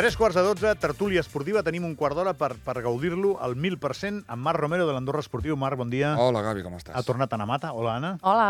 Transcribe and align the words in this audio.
Tres 0.00 0.16
quarts 0.16 0.32
de 0.32 0.40
dotze, 0.40 0.70
tertúlia 0.80 1.20
esportiva. 1.20 1.60
Tenim 1.60 1.84
un 1.84 1.92
quart 1.92 2.16
d'hora 2.16 2.32
per, 2.32 2.54
per 2.64 2.80
gaudir-lo 2.80 3.34
al 3.44 3.52
1.000% 3.52 4.22
amb 4.32 4.46
Marc 4.46 4.56
Romero 4.62 4.86
de 4.88 4.94
l'Andorra 4.96 5.20
Esportiu. 5.20 5.58
Marc, 5.60 5.76
bon 5.76 5.90
dia. 5.92 6.14
Hola, 6.16 6.40
Gavi, 6.40 6.62
com 6.64 6.78
estàs? 6.78 6.94
Ha 6.96 7.02
tornat 7.04 7.34
Anna 7.36 7.44
Mata. 7.44 7.74
Hola, 7.76 7.98
Anna. 8.00 8.14
Hola. 8.24 8.46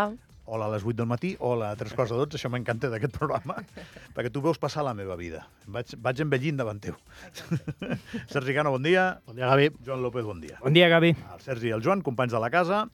Hola 0.47 0.69
a 0.69 0.73
les 0.77 0.87
8 0.87 0.95
del 1.01 1.09
matí, 1.11 1.33
hola 1.43 1.73
a 1.73 1.79
tres 1.81 1.97
quarts 1.99 2.15
de 2.15 2.21
12, 2.21 2.39
això 2.39 2.53
m'encanta 2.55 2.87
d'aquest 2.93 3.17
programa, 3.19 3.57
perquè 4.15 4.31
tu 4.31 4.45
veus 4.47 4.63
passar 4.63 4.87
la 4.87 4.95
meva 4.95 5.19
vida. 5.19 5.43
Vaig, 5.67 5.97
vaig 5.99 6.23
envellint 6.23 6.63
davant 6.63 6.79
teu. 6.87 6.95
Sergi 8.33 8.55
Cano, 8.55 8.71
bon 8.79 8.87
dia. 8.87 9.11
Bon 9.27 9.35
dia, 9.35 9.51
Gavi. 9.51 9.73
Joan 9.83 10.07
López, 10.07 10.31
bon 10.31 10.39
dia. 10.47 10.63
Bon 10.63 10.75
dia, 10.75 10.87
Gavi. 10.95 11.17
El 11.19 11.43
Sergi 11.43 11.73
i 11.73 11.75
el 11.75 11.83
Joan, 11.83 12.07
companys 12.07 12.39
de 12.39 12.47
la 12.47 12.55
casa, 12.55 12.85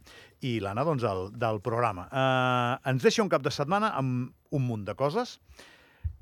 i 0.41 0.57
l'Anna, 0.64 0.89
doncs, 0.89 1.04
el, 1.04 1.26
del 1.36 1.61
programa. 1.61 2.09
Uh, 2.09 2.81
ens 2.89 3.04
deixa 3.04 3.20
un 3.20 3.32
cap 3.36 3.45
de 3.45 3.53
setmana 3.53 3.93
amb 4.00 4.32
un 4.57 4.64
munt 4.64 4.89
de 4.89 4.96
coses, 4.96 5.43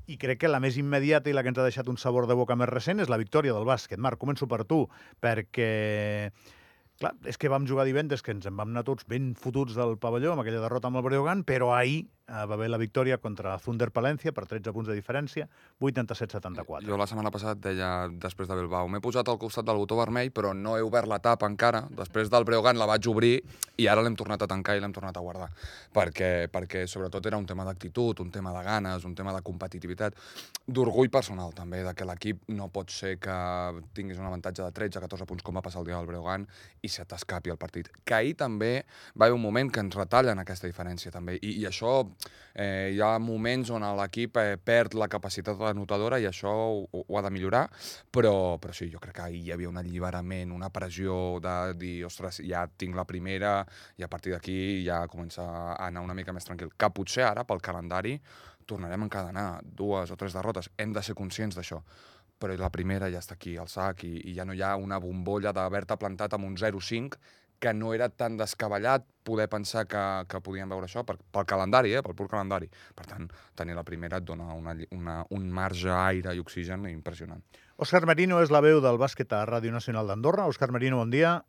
i 0.07 0.17
crec 0.21 0.43
que 0.43 0.51
la 0.51 0.61
més 0.63 0.77
immediata 0.81 1.31
i 1.31 1.33
la 1.35 1.43
que 1.43 1.51
ens 1.53 1.61
ha 1.61 1.65
deixat 1.67 1.89
un 1.91 1.97
sabor 2.01 2.27
de 2.29 2.37
boca 2.37 2.57
més 2.59 2.69
recent 2.69 3.01
és 3.01 3.09
la 3.11 3.19
victòria 3.21 3.55
del 3.55 3.65
bàsquet. 3.67 4.01
Marc, 4.01 4.21
començo 4.21 4.47
per 4.47 4.63
tu, 4.69 4.85
perquè... 5.23 6.31
Clar, 6.95 7.11
és 7.27 7.35
que 7.35 7.49
vam 7.51 7.65
jugar 7.67 7.83
divendres, 7.83 8.21
que 8.23 8.31
ens 8.31 8.45
en 8.47 8.55
vam 8.55 8.69
anar 8.71 8.85
tots 8.87 9.03
ben 9.11 9.33
fotuts 9.35 9.75
del 9.75 9.97
pavelló 9.99 10.31
amb 10.31 10.45
aquella 10.45 10.61
derrota 10.63 10.87
amb 10.87 11.01
el 11.01 11.03
Breogán, 11.03 11.41
però 11.43 11.73
ahir 11.75 12.05
eh, 12.27 12.45
va 12.47 12.55
haver 12.55 12.69
la 12.71 12.79
victòria 12.79 13.17
contra 13.19 13.57
Thunder 13.59 13.89
Palència 13.91 14.31
per 14.31 14.45
13 14.47 14.71
punts 14.71 14.87
de 14.87 14.95
diferència, 14.95 15.49
87-74. 15.83 16.87
Jo 16.87 16.95
la 16.95 17.07
setmana 17.09 17.33
passada 17.35 17.57
deia, 17.59 18.07
després 18.07 18.47
de 18.47 18.55
Bilbao, 18.61 18.87
m'he 18.87 19.01
posat 19.03 19.27
al 19.27 19.39
costat 19.41 19.67
del 19.67 19.81
botó 19.81 19.97
vermell, 19.99 20.31
però 20.31 20.53
no 20.55 20.77
he 20.77 20.85
obert 20.85 21.11
la 21.11 21.19
tapa 21.19 21.49
encara. 21.51 21.83
Després 21.99 22.31
del 22.31 22.47
Breogán 22.47 22.79
la 22.79 22.87
vaig 22.87 23.09
obrir 23.11 23.33
i 23.75 23.89
ara 23.91 24.05
l'hem 24.05 24.15
tornat 24.15 24.45
a 24.45 24.47
tancar 24.47 24.77
i 24.77 24.83
l'hem 24.83 24.95
tornat 24.95 25.19
a 25.19 25.25
guardar. 25.25 25.49
Perquè, 25.95 26.47
perquè 26.53 26.85
sobretot 26.87 27.27
era 27.27 27.41
un 27.41 27.49
tema 27.49 27.67
d'actitud, 27.67 28.23
un 28.23 28.31
tema 28.31 28.55
de 28.55 28.63
ganes, 28.63 29.03
un 29.03 29.19
tema 29.19 29.35
de 29.35 29.43
competitivitat, 29.43 30.15
d'orgull 30.65 31.11
personal 31.11 31.51
també, 31.51 31.83
de 31.83 31.91
que 31.93 32.07
l'equip 32.07 32.47
no 32.55 32.71
pot 32.71 32.95
ser 32.95 33.17
que 33.19 33.35
tinguis 33.93 34.23
un 34.23 34.31
avantatge 34.31 34.63
de 34.63 34.71
13-14 34.71 35.27
punts 35.27 35.43
com 35.43 35.59
va 35.59 35.65
passar 35.65 35.83
el 35.83 35.91
dia 35.91 35.99
del 35.99 36.07
Breogán 36.07 36.47
i 36.85 36.89
se 36.91 37.05
t'escapi 37.09 37.51
el 37.53 37.59
partit. 37.61 37.89
Que 38.05 38.17
ahir 38.19 38.35
també 38.39 38.71
va 39.15 39.27
haver 39.27 39.37
un 39.37 39.43
moment 39.43 39.71
que 39.73 39.81
ens 39.83 39.97
retallen 39.97 40.39
aquesta 40.41 40.69
diferència 40.69 41.11
també 41.13 41.37
i, 41.41 41.57
i 41.61 41.65
això 41.67 41.97
eh, 42.53 42.93
hi 42.93 43.01
ha 43.03 43.15
moments 43.19 43.71
on 43.75 43.85
l'equip 43.99 44.39
eh, 44.41 44.55
perd 44.61 44.95
la 44.99 45.09
capacitat 45.11 45.61
anotadora 45.69 46.19
i 46.21 46.29
això 46.29 46.53
ho, 46.53 47.03
ho 47.03 47.17
ha 47.17 47.23
de 47.25 47.33
millorar, 47.33 47.65
però, 48.11 48.55
però 48.61 48.75
sí, 48.75 48.89
jo 48.93 49.01
crec 49.03 49.17
que 49.19 49.27
ahir 49.27 49.43
hi 49.43 49.53
havia 49.55 49.71
un 49.71 49.81
alliberament, 49.81 50.53
una 50.55 50.71
pressió 50.73 51.39
de 51.43 51.57
dir, 51.79 51.95
ostres, 52.07 52.41
ja 52.45 52.65
tinc 52.67 52.97
la 52.97 53.07
primera 53.09 53.57
i 53.99 54.05
a 54.05 54.11
partir 54.11 54.35
d'aquí 54.35 54.57
ja 54.85 55.05
comença 55.11 55.45
a 55.45 55.87
anar 55.87 56.05
una 56.05 56.17
mica 56.17 56.33
més 56.35 56.47
tranquil. 56.47 56.73
Que 56.77 56.91
potser 56.93 57.25
ara, 57.27 57.45
pel 57.47 57.63
calendari, 57.63 58.19
tornarem 58.65 59.03
a 59.03 59.07
encadenar 59.07 59.47
dues 59.63 60.11
o 60.11 60.17
tres 60.17 60.33
derrotes. 60.33 60.71
Hem 60.77 60.93
de 60.93 61.03
ser 61.05 61.15
conscients 61.17 61.57
d'això 61.57 61.81
però 62.39 62.55
la 62.59 62.71
primera 62.73 63.09
ja 63.11 63.21
està 63.23 63.37
aquí, 63.37 63.55
al 63.57 63.71
sac, 63.71 64.03
i, 64.07 64.29
i 64.29 64.35
ja 64.35 64.45
no 64.45 64.53
hi 64.53 64.61
ha 64.61 64.75
una 64.75 64.99
bombolla 64.99 65.53
d'haver-te 65.55 65.97
plantat 65.97 66.35
amb 66.35 66.47
un 66.49 66.55
0-5 66.59 67.19
que 67.59 67.73
no 67.73 67.93
era 67.95 68.09
tan 68.09 68.35
descabellat 68.37 69.05
poder 69.23 69.47
pensar 69.49 69.85
que, 69.87 70.01
que 70.29 70.41
podíem 70.43 70.69
veure 70.69 70.89
això 70.89 71.05
per, 71.07 71.15
pel 71.33 71.47
calendari, 71.49 71.93
eh, 71.95 72.03
pel 72.05 72.15
pur 72.17 72.27
calendari. 72.29 72.67
Per 72.95 73.05
tant, 73.09 73.29
tenir 73.57 73.77
la 73.77 73.85
primera 73.87 74.19
et 74.19 74.27
dona 74.27 74.51
una, 74.53 74.75
una, 74.91 75.15
un 75.33 75.47
marge, 75.49 75.89
aire 75.89 76.35
i 76.35 76.43
oxigen 76.43 76.85
impressionant. 76.91 77.41
Òscar 77.81 78.03
Merino 78.05 78.41
és 78.43 78.51
la 78.53 78.61
veu 78.63 78.81
del 78.83 78.99
bàsquet 79.01 79.33
a 79.33 79.45
Ràdio 79.49 79.73
Nacional 79.73 80.11
d'Andorra. 80.11 80.49
Òscar 80.51 80.69
Merino, 80.75 80.99
bon 81.01 81.13
dia. 81.15 81.39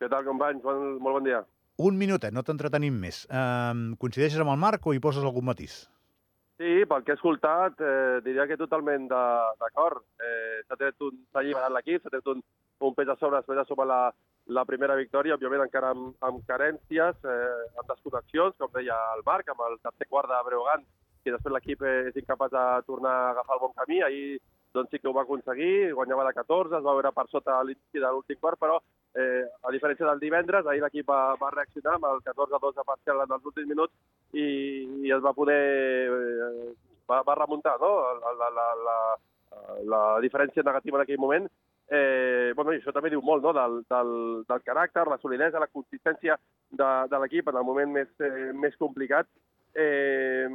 Què 0.00 0.08
tal, 0.12 0.24
companys? 0.26 0.62
Bon, 0.64 0.96
molt 1.02 1.20
bon 1.20 1.28
dia. 1.28 1.42
Un 1.76 1.98
minutet, 2.00 2.32
no 2.32 2.40
t'entretenim 2.46 2.96
més. 2.96 3.24
Um, 3.28 3.90
coincideixes 4.00 4.40
amb 4.40 4.54
el 4.54 4.62
Marc 4.62 4.86
o 4.86 4.94
hi 4.96 5.02
poses 5.02 5.26
algun 5.26 5.44
matís? 5.50 5.84
Sí, 6.56 6.86
pel 6.88 7.02
que 7.04 7.12
he 7.12 7.16
escoltat, 7.18 7.80
eh, 7.84 8.20
diria 8.24 8.46
que 8.48 8.56
totalment 8.56 9.10
d'acord. 9.10 10.00
Eh, 10.24 10.62
s'ha 10.64 10.78
tret 10.80 11.02
un, 11.04 11.18
alliberat 11.36 11.74
l'equip, 11.74 12.00
s'ha 12.02 12.12
tret 12.14 12.30
un, 12.32 12.40
un 12.88 12.94
pes 12.96 13.10
a 13.12 13.16
sobre 13.20 13.42
després 13.42 13.58
de 13.60 13.64
sobre 13.68 13.84
la, 13.90 13.98
la 14.56 14.64
primera 14.64 14.96
victòria, 14.96 15.36
òbviament 15.36 15.66
encara 15.66 15.90
amb, 15.92 16.14
amb 16.24 16.40
carències, 16.48 17.18
eh, 17.28 17.66
amb 17.76 17.92
desconnexions, 17.92 18.56
com 18.56 18.72
deia 18.72 18.96
el 19.18 19.24
Marc, 19.26 19.52
amb 19.52 19.60
el 19.68 19.76
tercer 19.84 20.08
quart 20.08 20.32
de 20.32 20.40
Breogán, 20.48 20.86
que 21.24 21.34
després 21.34 21.52
l'equip 21.52 21.84
és 21.90 22.16
incapaç 22.22 22.54
de 22.56 22.64
tornar 22.88 23.12
a 23.12 23.30
agafar 23.34 23.58
el 23.58 23.64
bon 23.66 23.76
camí. 23.76 24.00
Ahir 24.06 24.40
doncs 24.76 24.92
sí 24.92 25.00
que 25.00 25.08
ho 25.10 25.14
va 25.16 25.24
aconseguir, 25.26 25.92
guanyava 25.96 26.26
de 26.28 26.34
14, 26.36 26.78
es 26.78 26.84
va 26.86 26.96
veure 26.98 27.12
per 27.16 27.26
sota 27.32 27.58
l'inici 27.64 28.02
de 28.02 28.10
l'últim 28.12 28.40
quart, 28.40 28.60
però 28.60 28.78
eh, 29.16 29.44
a 29.64 29.72
diferència 29.74 30.06
del 30.08 30.20
divendres, 30.22 30.66
ahir 30.66 30.84
l'equip 30.84 31.08
va, 31.10 31.20
va 31.40 31.52
reaccionar 31.54 31.96
amb 31.96 32.10
el 32.12 32.24
14-12 32.26 32.84
parcial 32.86 33.24
en 33.24 33.38
els 33.38 33.48
últims 33.52 33.72
minuts 33.72 33.94
i, 34.32 34.48
i 35.08 35.16
es 35.16 35.24
va 35.24 35.36
poder... 35.36 35.62
Eh, 36.10 36.74
va, 37.06 37.22
va 37.22 37.38
remuntar 37.38 37.76
no? 37.80 37.92
la, 38.18 38.32
la, 38.34 38.50
la, 38.50 38.66
la, 38.86 38.98
la 39.94 40.02
diferència 40.22 40.64
negativa 40.66 40.98
en 40.98 41.06
aquell 41.06 41.22
moment. 41.22 41.48
Eh, 41.86 42.52
bueno, 42.58 42.72
i 42.74 42.80
això 42.80 42.90
també 42.94 43.12
diu 43.12 43.22
molt 43.22 43.44
no? 43.46 43.52
del, 43.54 43.78
del, 43.90 44.12
del 44.48 44.64
caràcter, 44.66 45.06
la 45.06 45.20
solidesa, 45.22 45.62
la 45.62 45.70
consistència 45.70 46.34
de, 46.70 46.88
de 47.12 47.20
l'equip 47.22 47.52
en 47.52 47.60
el 47.60 47.68
moment 47.68 47.92
més, 48.00 48.10
eh, 48.18 48.50
més 48.58 48.74
complicat. 48.80 49.30
Eh, 49.76 50.48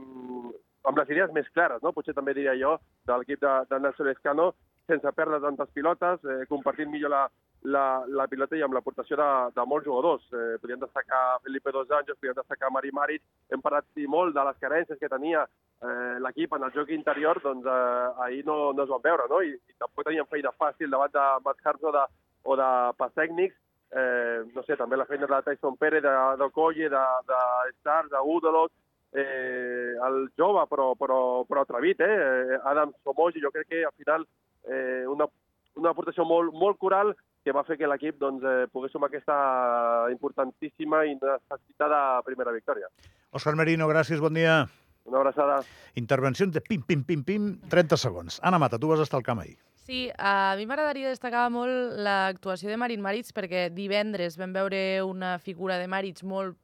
amb 0.88 0.98
les 0.98 1.14
idees 1.14 1.32
més 1.36 1.48
clares, 1.56 1.82
no? 1.84 1.94
potser 1.94 2.16
també 2.18 2.34
diria 2.34 2.56
jo, 2.58 2.78
de 3.08 3.18
l'equip 3.18 3.42
de, 3.42 3.54
de 3.70 3.80
Nelson 3.80 4.10
Escano, 4.12 4.52
sense 4.90 5.14
perdre 5.16 5.40
tantes 5.44 5.70
pilotes, 5.76 6.24
eh, 6.26 6.44
compartint 6.50 6.90
millor 6.92 7.14
la, 7.14 7.22
la, 7.64 7.84
la 8.08 8.28
pilota 8.28 8.58
i 8.58 8.64
amb 8.66 8.74
l'aportació 8.74 9.18
de, 9.20 9.30
de 9.56 9.66
molts 9.70 9.86
jugadors. 9.86 10.26
Eh, 10.34 10.58
podríem 10.62 10.82
destacar 10.82 11.22
Felipe 11.46 11.74
Dos 11.76 11.92
Anjos, 11.92 12.18
podríem 12.18 12.40
destacar 12.40 12.72
Mari 12.74 12.92
Maric, 12.96 13.24
hem 13.54 13.62
parlat 13.62 13.88
sí, 13.94 14.08
molt 14.10 14.36
de 14.36 14.46
les 14.48 14.62
carències 14.64 15.00
que 15.00 15.12
tenia 15.12 15.46
eh, 15.46 16.18
l'equip 16.26 16.58
en 16.58 16.68
el 16.68 16.74
joc 16.76 16.94
interior, 16.98 17.40
doncs 17.44 17.68
eh, 17.70 18.26
ahir 18.26 18.44
no, 18.48 18.60
no 18.74 18.86
es 18.86 18.94
van 18.94 19.06
veure, 19.06 19.30
no? 19.30 19.42
I, 19.46 19.54
i 19.56 19.78
tampoc 19.78 20.08
teníem 20.08 20.30
feina 20.32 20.54
fàcil 20.58 20.92
davant 20.92 21.14
de 21.14 21.28
Matt 21.46 21.66
Harps 21.66 21.86
o 21.86 21.96
de, 21.96 22.06
o 22.44 22.58
de 22.60 22.70
pas 22.98 23.14
tècnics, 23.18 23.58
eh, 23.94 24.42
no 24.56 24.66
sé, 24.66 24.78
també 24.80 24.98
la 24.98 25.08
feina 25.10 25.30
de 25.30 25.42
Tyson 25.46 25.78
Pérez, 25.78 26.04
de, 26.04 26.16
de 26.42 26.50
Colle, 26.56 26.90
de, 26.90 27.04
de 27.30 27.42
Stars, 27.78 28.10
de 28.10 28.24
Udolot, 28.26 28.74
eh, 29.14 29.94
el 30.08 30.32
jove 30.40 30.66
però, 30.70 30.94
però, 30.96 31.20
però 31.48 31.66
atrevit, 31.66 32.02
eh? 32.02 32.60
Adam 32.64 32.94
Somoji, 33.04 33.42
jo 33.44 33.52
crec 33.52 33.70
que 33.70 33.84
al 33.86 33.96
final 33.98 34.26
eh, 34.68 35.06
una, 35.08 35.28
una 35.80 35.92
aportació 35.92 36.26
molt, 36.28 36.54
molt 36.54 36.80
coral 36.80 37.16
que 37.44 37.54
va 37.56 37.64
fer 37.66 37.78
que 37.80 37.90
l'equip 37.90 38.20
doncs, 38.22 38.44
eh, 38.46 38.68
pogués 38.72 38.94
sumar 38.94 39.10
aquesta 39.10 39.38
importantíssima 40.14 41.04
i 41.10 41.18
necessitada 41.18 42.22
primera 42.28 42.54
victòria. 42.54 42.92
Òscar 43.34 43.56
Merino, 43.58 43.90
gràcies, 43.90 44.22
bon 44.22 44.38
dia. 44.38 44.62
Una 45.10 45.18
abraçada. 45.24 45.62
Intervencions 45.98 46.54
de 46.54 46.62
pim, 46.62 46.84
pim, 46.86 47.02
pim, 47.04 47.24
pim, 47.26 47.52
30 47.72 47.98
segons. 47.98 48.38
Anna 48.46 48.60
Mata, 48.62 48.78
tu 48.78 48.92
vas 48.92 49.02
estar 49.02 49.18
al 49.18 49.26
camp 49.26 49.42
ahir. 49.42 49.58
Sí, 49.82 50.12
a 50.22 50.54
mi 50.60 50.68
m'agradaria 50.70 51.10
destacar 51.10 51.48
molt 51.50 51.98
l'actuació 52.06 52.70
de 52.70 52.78
Marin 52.78 53.02
Maritz 53.02 53.34
perquè 53.34 53.66
divendres 53.74 54.38
vam 54.38 54.54
veure 54.54 55.02
una 55.04 55.40
figura 55.42 55.80
de 55.82 55.90
Maritz 55.90 56.22
molt 56.22 56.56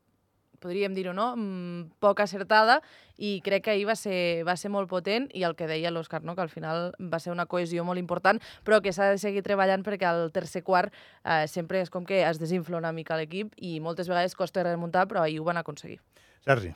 podríem 0.63 0.95
dir-ho, 0.95 1.13
no? 1.13 1.31
Mm, 1.35 1.93
poc 2.03 2.21
acertada 2.23 2.79
i 3.17 3.37
crec 3.45 3.65
que 3.65 3.73
ahir 3.73 3.87
va 3.89 3.95
ser, 3.97 4.43
va 4.47 4.57
ser 4.57 4.71
molt 4.73 4.89
potent 4.89 5.27
i 5.33 5.43
el 5.47 5.55
que 5.57 5.69
deia 5.69 5.91
l'Òscar, 5.93 6.21
no? 6.23 6.35
que 6.35 6.45
al 6.45 6.53
final 6.53 6.91
va 6.99 7.19
ser 7.19 7.33
una 7.33 7.47
cohesió 7.49 7.85
molt 7.87 7.99
important, 8.01 8.41
però 8.63 8.81
que 8.81 8.93
s'ha 8.93 9.11
de 9.13 9.21
seguir 9.21 9.43
treballant 9.45 9.85
perquè 9.85 10.09
al 10.09 10.29
tercer 10.35 10.63
quart 10.63 10.93
eh, 11.23 11.45
sempre 11.47 11.81
és 11.81 11.93
com 11.93 12.05
que 12.05 12.21
es 12.27 12.41
desinfla 12.41 12.77
una 12.77 12.93
mica 12.93 13.17
l'equip 13.17 13.55
i 13.57 13.79
moltes 13.79 14.09
vegades 14.09 14.37
costa 14.37 14.65
remuntar, 14.65 15.07
però 15.07 15.25
ahir 15.25 15.41
ho 15.41 15.47
van 15.47 15.57
aconseguir. 15.57 15.99
Sergi. 16.45 16.75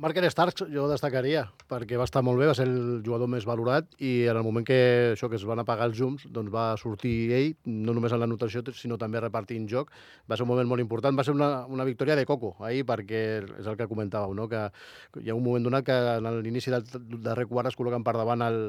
Marker 0.00 0.22
Starks 0.32 0.62
jo 0.72 0.86
destacaria, 0.88 1.42
perquè 1.68 1.98
va 2.00 2.06
estar 2.06 2.22
molt 2.24 2.40
bé, 2.40 2.46
va 2.48 2.54
ser 2.56 2.64
el 2.64 3.02
jugador 3.04 3.28
més 3.28 3.44
valorat 3.44 3.90
i 4.00 4.24
en 4.32 4.38
el 4.38 4.46
moment 4.46 4.64
que 4.64 4.78
això 5.10 5.28
que 5.28 5.36
es 5.36 5.44
van 5.44 5.60
apagar 5.60 5.90
els 5.90 5.98
llums 5.98 6.24
doncs 6.32 6.48
va 6.54 6.62
sortir 6.80 7.12
ell, 7.36 7.50
no 7.68 7.92
només 7.92 8.14
en 8.16 8.22
la 8.22 8.28
notació, 8.30 8.62
sinó 8.72 8.96
també 8.96 9.20
repartint 9.20 9.66
joc. 9.68 9.92
Va 10.24 10.38
ser 10.40 10.46
un 10.46 10.50
moment 10.54 10.70
molt 10.70 10.80
important, 10.80 11.18
va 11.18 11.26
ser 11.26 11.34
una, 11.36 11.66
una 11.68 11.84
victòria 11.84 12.16
de 12.16 12.24
Coco 12.24 12.54
ahir, 12.64 12.86
perquè 12.88 13.20
és 13.60 13.68
el 13.68 13.76
que 13.76 13.90
comentàveu, 13.90 14.32
no? 14.38 14.48
que 14.48 14.62
hi 15.20 15.28
ha 15.28 15.36
un 15.36 15.44
moment 15.44 15.68
donat 15.68 15.84
que 15.84 15.98
en 16.14 16.30
l'inici 16.40 16.72
del 16.72 16.88
darrer 17.20 17.44
quart 17.52 17.68
es 17.68 17.76
col·loquen 17.76 18.06
per 18.06 18.16
davant 18.16 18.40
el, 18.48 18.60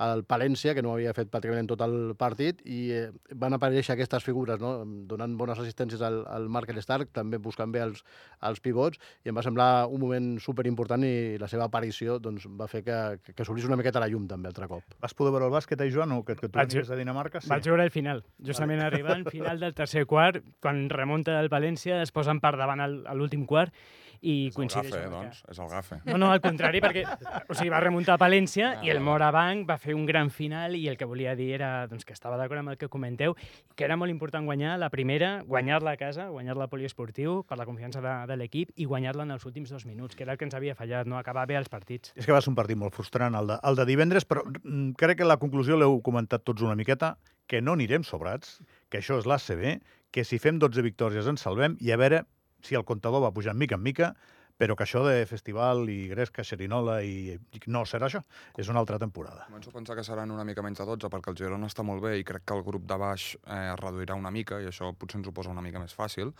el 0.00 0.24
Palència, 0.24 0.72
que 0.72 0.80
no 0.80 0.94
havia 0.94 1.12
fet 1.12 1.28
pràcticament 1.28 1.68
tot 1.68 1.84
el 1.84 2.14
partit, 2.18 2.64
i 2.64 2.80
eh, 2.96 3.04
van 3.36 3.52
aparèixer 3.56 3.92
aquestes 3.94 4.24
figures, 4.24 4.60
no? 4.64 4.72
donant 5.10 5.36
bones 5.36 5.60
assistències 5.60 6.00
al, 6.00 6.22
al 6.24 6.48
Marker 6.48 6.78
Stark, 6.80 7.12
també 7.12 7.36
buscant 7.36 7.72
bé 7.74 7.84
els, 7.84 8.00
els 8.48 8.64
pivots, 8.64 9.00
i 9.24 9.32
em 9.32 9.36
va 9.36 9.44
semblar 9.44 9.70
un 9.92 10.00
moment 10.00 10.32
super 10.40 10.64
important 10.70 11.04
i 11.04 11.36
la 11.38 11.48
seva 11.50 11.66
aparició 11.68 12.18
doncs, 12.22 12.46
va 12.46 12.66
fer 12.70 12.80
que, 12.86 12.96
que, 13.24 13.34
que 13.36 13.44
sortís 13.46 13.66
una 13.68 13.76
miqueta 13.76 13.98
a 14.00 14.04
la 14.06 14.08
llum 14.08 14.26
també 14.30 14.48
altre 14.50 14.68
cop. 14.70 14.96
Vas 15.02 15.14
poder 15.18 15.34
veure 15.34 15.50
el 15.50 15.54
bàsquet, 15.54 15.80
eh, 15.84 15.90
Joan, 15.92 16.12
o 16.16 16.22
que, 16.24 16.36
que 16.38 16.48
tu 16.48 16.56
Vaig- 16.58 16.72
venies 16.72 16.88
de 16.88 16.96
Dinamarca? 17.02 17.40
Sí. 17.44 17.50
Vaig 17.52 17.66
veure 17.68 17.84
el 17.84 17.90
final, 17.94 18.24
justament 18.46 18.80
vale. 18.80 18.94
arribant, 18.94 19.26
final 19.30 19.60
del 19.60 19.74
tercer 19.74 20.06
quart, 20.06 20.40
quan 20.60 20.86
remunta 20.90 21.38
el 21.40 21.50
València, 21.52 22.00
es 22.02 22.12
posen 22.12 22.40
per 22.40 22.56
davant 22.56 22.80
l'últim 23.14 23.44
quart 23.46 23.74
i 24.20 24.34
És 24.48 24.52
el 24.52 24.56
coincideix 24.56 24.92
gafe, 24.92 25.04
amb 25.06 25.16
doncs, 25.16 25.40
és 25.50 25.60
el 25.60 25.68
gafe. 25.70 25.98
No, 26.06 26.18
no, 26.20 26.30
al 26.34 26.42
contrari, 26.44 26.80
perquè 26.84 27.04
o 27.06 27.56
sigui, 27.56 27.70
va 27.72 27.80
remuntar 27.82 28.16
a 28.16 28.20
Palència 28.20 28.72
i 28.84 28.92
el 28.92 29.00
Morabanc 29.04 29.66
va 29.68 29.78
fer 29.80 29.96
un 29.96 30.04
gran 30.08 30.30
final 30.34 30.76
i 30.76 30.86
el 30.90 30.98
que 31.00 31.08
volia 31.08 31.34
dir 31.38 31.50
era 31.56 31.70
doncs, 31.90 32.04
que 32.04 32.16
estava 32.16 32.38
d'acord 32.40 32.62
amb 32.62 32.74
el 32.74 32.78
que 32.80 32.90
comenteu, 32.92 33.36
que 33.74 33.86
era 33.86 33.96
molt 34.00 34.12
important 34.12 34.46
guanyar 34.48 34.76
la 34.80 34.90
primera, 34.92 35.40
guanyar-la 35.48 35.96
a 35.96 36.00
casa, 36.00 36.28
guanyar-la 36.28 36.68
a 36.68 36.72
poliesportiu 36.72 37.40
per 37.48 37.58
la 37.60 37.66
confiança 37.68 38.04
de, 38.04 38.14
de 38.28 38.38
l'equip 38.40 38.74
i 38.76 38.88
guanyar-la 38.90 39.26
en 39.28 39.36
els 39.36 39.46
últims 39.48 39.72
dos 39.72 39.86
minuts, 39.88 40.16
que 40.16 40.26
era 40.26 40.36
el 40.36 40.40
que 40.40 40.48
ens 40.48 40.56
havia 40.58 40.76
fallat, 40.78 41.08
no? 41.08 41.18
acabar 41.18 41.46
bé 41.48 41.56
els 41.60 41.72
partits. 41.72 42.14
És 42.16 42.28
que 42.28 42.36
va 42.36 42.42
ser 42.44 42.52
un 42.52 42.58
partit 42.58 42.78
molt 42.78 42.96
frustrant, 42.96 43.36
el 43.38 43.54
de, 43.54 43.60
el 43.64 43.80
de 43.80 43.88
divendres, 43.88 44.28
però 44.28 44.44
mm, 44.46 44.92
crec 45.00 45.22
que 45.22 45.28
la 45.28 45.40
conclusió 45.40 45.78
l'heu 45.78 46.00
comentat 46.04 46.44
tots 46.44 46.66
una 46.66 46.76
miqueta, 46.78 47.16
que 47.50 47.58
no 47.64 47.74
anirem 47.74 48.04
sobrats, 48.06 48.60
que 48.90 49.00
això 49.00 49.18
és 49.18 49.26
l'ACB, 49.26 49.80
que 50.14 50.22
si 50.26 50.38
fem 50.42 50.58
12 50.62 50.84
victòries 50.86 51.26
ens 51.30 51.42
salvem 51.42 51.76
i 51.82 51.90
a 51.90 51.98
veure 51.98 52.22
si 52.62 52.78
el 52.78 52.84
comptador 52.84 53.22
va 53.24 53.32
pujant 53.34 53.58
mica 53.58 53.78
en 53.78 53.82
mica, 53.82 54.14
però 54.60 54.76
que 54.76 54.84
això 54.84 55.00
de 55.06 55.24
festival 55.24 55.88
i 55.88 56.02
gresca, 56.10 56.44
xerinola 56.44 56.98
i... 57.00 57.38
no 57.72 57.80
serà 57.88 58.10
això, 58.10 58.20
és 58.60 58.68
una 58.68 58.82
altra 58.82 58.98
temporada. 59.00 59.46
Començo 59.48 59.72
a 59.72 59.76
pensar 59.78 59.96
que 59.96 60.04
seran 60.04 60.34
una 60.34 60.44
mica 60.44 60.60
menys 60.60 60.82
de 60.82 60.86
12 60.90 61.08
perquè 61.12 61.32
el 61.32 61.38
Girona 61.38 61.70
està 61.70 61.84
molt 61.86 62.04
bé 62.04 62.18
i 62.20 62.26
crec 62.28 62.44
que 62.44 62.58
el 62.58 62.64
grup 62.66 62.84
de 62.90 62.98
baix 63.00 63.30
eh, 63.40 63.70
es 63.70 63.78
reduirà 63.80 64.18
una 64.20 64.32
mica 64.34 64.60
i 64.60 64.68
això 64.68 64.92
potser 64.92 65.22
ens 65.22 65.30
ho 65.30 65.32
posa 65.32 65.54
una 65.54 65.64
mica 65.64 65.80
més 65.80 65.96
fàcil, 65.96 66.34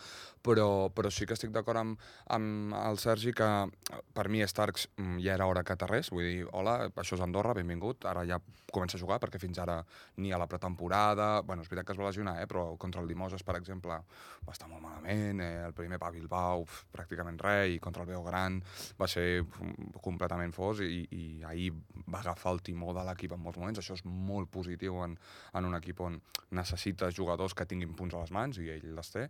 però, 0.44 0.90
però 0.92 1.08
sí 1.08 1.24
que 1.24 1.38
estic 1.38 1.54
d'acord 1.54 1.80
amb, 1.80 2.08
amb 2.36 2.76
el 2.82 3.00
Sergi 3.00 3.32
que 3.32 3.48
per 4.12 4.28
mi 4.28 4.44
Starks 4.44 4.90
mm, 4.98 5.16
ja 5.24 5.38
era 5.38 5.48
hora 5.48 5.64
que 5.64 5.78
aterrés, 5.78 6.12
vull 6.12 6.26
dir, 6.26 6.44
hola, 6.52 6.76
això 7.00 7.16
és 7.16 7.24
Andorra, 7.24 7.56
benvingut, 7.56 8.04
ara 8.10 8.26
ja 8.28 8.40
comença 8.70 8.98
a 8.98 9.02
jugar 9.02 9.18
perquè 9.22 9.40
fins 9.40 9.58
ara 9.58 9.80
ni 10.20 10.32
a 10.32 10.38
la 10.38 10.46
pretemporada, 10.50 11.40
bueno, 11.46 11.64
és 11.64 11.72
veritat 11.72 11.88
que 11.88 11.96
es 11.96 12.00
va 12.00 12.08
lesionar, 12.10 12.36
eh, 12.42 12.46
però 12.50 12.68
contra 12.78 13.00
el 13.02 13.08
Dimoses, 13.08 13.42
per 13.46 13.56
exemple, 13.58 13.96
va 14.46 14.54
estar 14.54 14.68
molt 14.70 14.84
malament, 14.84 15.40
eh, 15.40 15.64
el 15.66 15.74
primer 15.76 15.98
pa 15.98 16.12
Bilbao, 16.14 16.66
pràcticament 16.94 17.40
res, 17.42 17.74
i 17.74 17.80
contra 17.82 18.04
el 18.04 18.09
Beogran 18.10 18.58
va 19.00 19.08
ser 19.10 19.40
mm, 19.42 19.94
completament 20.04 20.52
fos 20.56 20.82
i, 20.84 21.04
i 21.16 21.22
ahir 21.48 21.70
va 22.10 22.20
agafar 22.20 22.52
el 22.56 22.62
timó 22.66 22.92
de 22.96 23.04
l'equip 23.08 23.32
en 23.36 23.42
molts 23.44 23.58
moments. 23.62 23.80
Això 23.82 23.96
és 23.98 24.04
molt 24.04 24.50
positiu 24.52 24.98
en, 25.06 25.16
en 25.54 25.68
un 25.70 25.78
equip 25.78 26.02
on 26.04 26.18
necessites 26.58 27.14
jugadors 27.16 27.54
que 27.54 27.66
tinguin 27.70 27.94
punts 27.96 28.14
a 28.18 28.24
les 28.24 28.32
mans, 28.34 28.58
i 28.58 28.68
ell 28.74 28.90
les 28.96 29.12
té. 29.14 29.28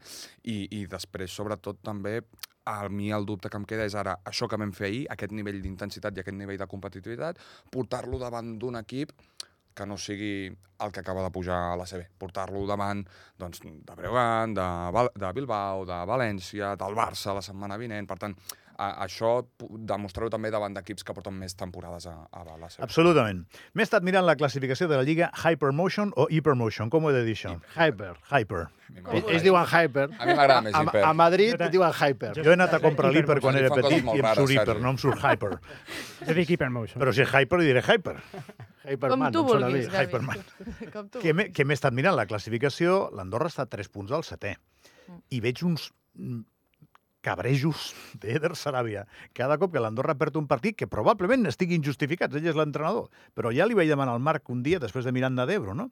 I, 0.48 0.62
i 0.80 0.86
després, 0.90 1.30
sobretot, 1.36 1.82
també 1.86 2.20
a 2.70 2.88
mi 2.92 3.08
el 3.12 3.24
dubte 3.26 3.48
que 3.50 3.56
em 3.58 3.64
queda 3.66 3.86
és 3.88 3.94
ara 3.98 4.18
això 4.28 4.46
que 4.48 4.58
vam 4.60 4.72
fer 4.76 4.88
ahir, 4.90 5.04
aquest 5.10 5.32
nivell 5.34 5.60
d'intensitat 5.64 6.16
i 6.16 6.20
aquest 6.22 6.36
nivell 6.36 6.58
de 6.60 6.68
competitivitat, 6.70 7.40
portar-lo 7.72 8.20
davant 8.20 8.56
d'un 8.60 8.76
equip 8.82 9.12
que 9.74 9.86
no 9.86 9.96
sigui 9.96 10.50
el 10.84 10.90
que 10.92 11.00
acaba 11.00 11.22
de 11.22 11.30
pujar 11.32 11.56
a 11.72 11.76
la 11.78 11.86
CB. 11.88 12.02
Portar-lo 12.20 12.64
davant 12.68 13.00
doncs, 13.38 13.60
de 13.64 13.94
Breogán, 13.96 14.52
de, 14.54 14.64
Val- 14.92 15.12
de 15.14 15.30
Bilbao, 15.36 15.86
de 15.88 15.98
València, 16.10 16.74
del 16.76 16.96
Barça 16.98 17.32
la 17.36 17.42
setmana 17.44 17.78
vinent. 17.80 18.08
Per 18.10 18.18
tant, 18.20 18.34
a, 18.80 18.88
això 19.04 19.30
demostrar-ho 19.60 20.30
també 20.32 20.48
davant 20.50 20.72
d'equips 20.76 21.04
que 21.04 21.12
porten 21.16 21.34
més 21.36 21.52
temporades 21.58 22.06
a, 22.08 22.14
a 22.32 22.44
la 22.56 22.70
CB. 22.72 22.80
Absolutament. 22.86 23.42
M'he 23.76 23.84
estat 23.84 24.06
mirant 24.06 24.24
la 24.24 24.36
classificació 24.40 24.88
de 24.88 24.96
la 24.96 25.04
Lliga 25.04 25.28
Hypermotion 25.44 26.14
o 26.16 26.24
Hypermotion, 26.32 26.88
com 26.92 27.04
ho 27.04 27.10
he 27.12 27.16
de 27.18 27.24
dir 27.28 27.34
això? 27.36 27.52
Hyper. 27.76 28.14
Hyper. 28.32 28.62
A 29.04 29.12
Ells, 29.20 29.44
diuen 29.44 29.68
hyper. 29.70 30.08
A 30.18 30.26
mi 30.26 30.34
m'agrada 30.34 30.62
més 30.66 30.74
A, 30.74 30.80
hiper. 30.82 31.02
a 31.06 31.12
Madrid 31.14 31.52
Jo 31.52 31.58
te- 31.60 31.68
diuen 31.76 31.92
hyper. 31.94 32.32
Jo 32.40 32.48
he 32.50 32.56
anat 32.56 32.72
a 32.74 32.80
comprar 32.82 33.12
l'Hyper 33.14 33.36
quan 33.44 33.58
era 33.60 33.68
petit 33.76 34.00
i 34.00 34.16
em 34.16 34.24
rares, 34.24 34.40
surt 34.40 34.50
Hyper, 34.56 34.76
no 34.82 34.90
em 34.96 34.98
surt 34.98 35.22
Hyper. 35.22 35.52
Jo 36.26 36.34
dic 36.40 36.50
Hypermotion. 36.56 36.98
Però 37.04 37.12
si 37.14 37.22
és 37.22 37.30
Hyper, 37.30 37.60
diré 37.62 37.84
Hyper. 37.86 38.16
Hyperman, 38.90 39.28
Com 39.30 39.36
tu 39.36 39.44
a 39.44 39.48
vulguis, 39.60 39.86
Gavi. 39.92 40.06
Hyperman. 40.08 40.42
Com 40.96 41.08
tu 41.12 41.20
que 41.22 41.34
m'he 41.36 41.50
que 41.54 41.64
m'he 41.68 41.76
estat 41.78 41.94
mirant 41.94 42.16
la 42.18 42.24
classificació, 42.26 43.10
l'Andorra 43.14 43.52
està 43.52 43.68
a 43.68 43.70
3 43.70 43.92
punts 43.94 44.10
al 44.16 44.24
setè. 44.26 44.56
Mm. 45.06 45.20
I 45.36 45.40
veig 45.44 45.62
uns 45.68 45.90
cabrejos 47.24 47.90
d'Eder 48.20 48.52
Saràbia. 48.56 49.04
Cada 49.36 49.58
cop 49.60 49.74
que 49.74 49.82
l'Andorra 49.82 50.16
perd 50.18 50.38
un 50.40 50.48
partit, 50.50 50.76
que 50.78 50.88
probablement 50.90 51.46
estiguin 51.50 51.84
justificats, 51.84 52.36
ell 52.36 52.48
és 52.50 52.58
l'entrenador, 52.58 53.10
però 53.36 53.52
ja 53.54 53.68
li 53.68 53.76
vaig 53.78 53.90
demanar 53.92 54.16
al 54.16 54.24
Marc 54.24 54.50
un 54.52 54.64
dia, 54.66 54.80
després 54.82 55.06
de 55.06 55.14
Miranda 55.14 55.46
d'Ebro, 55.48 55.76
no? 55.76 55.90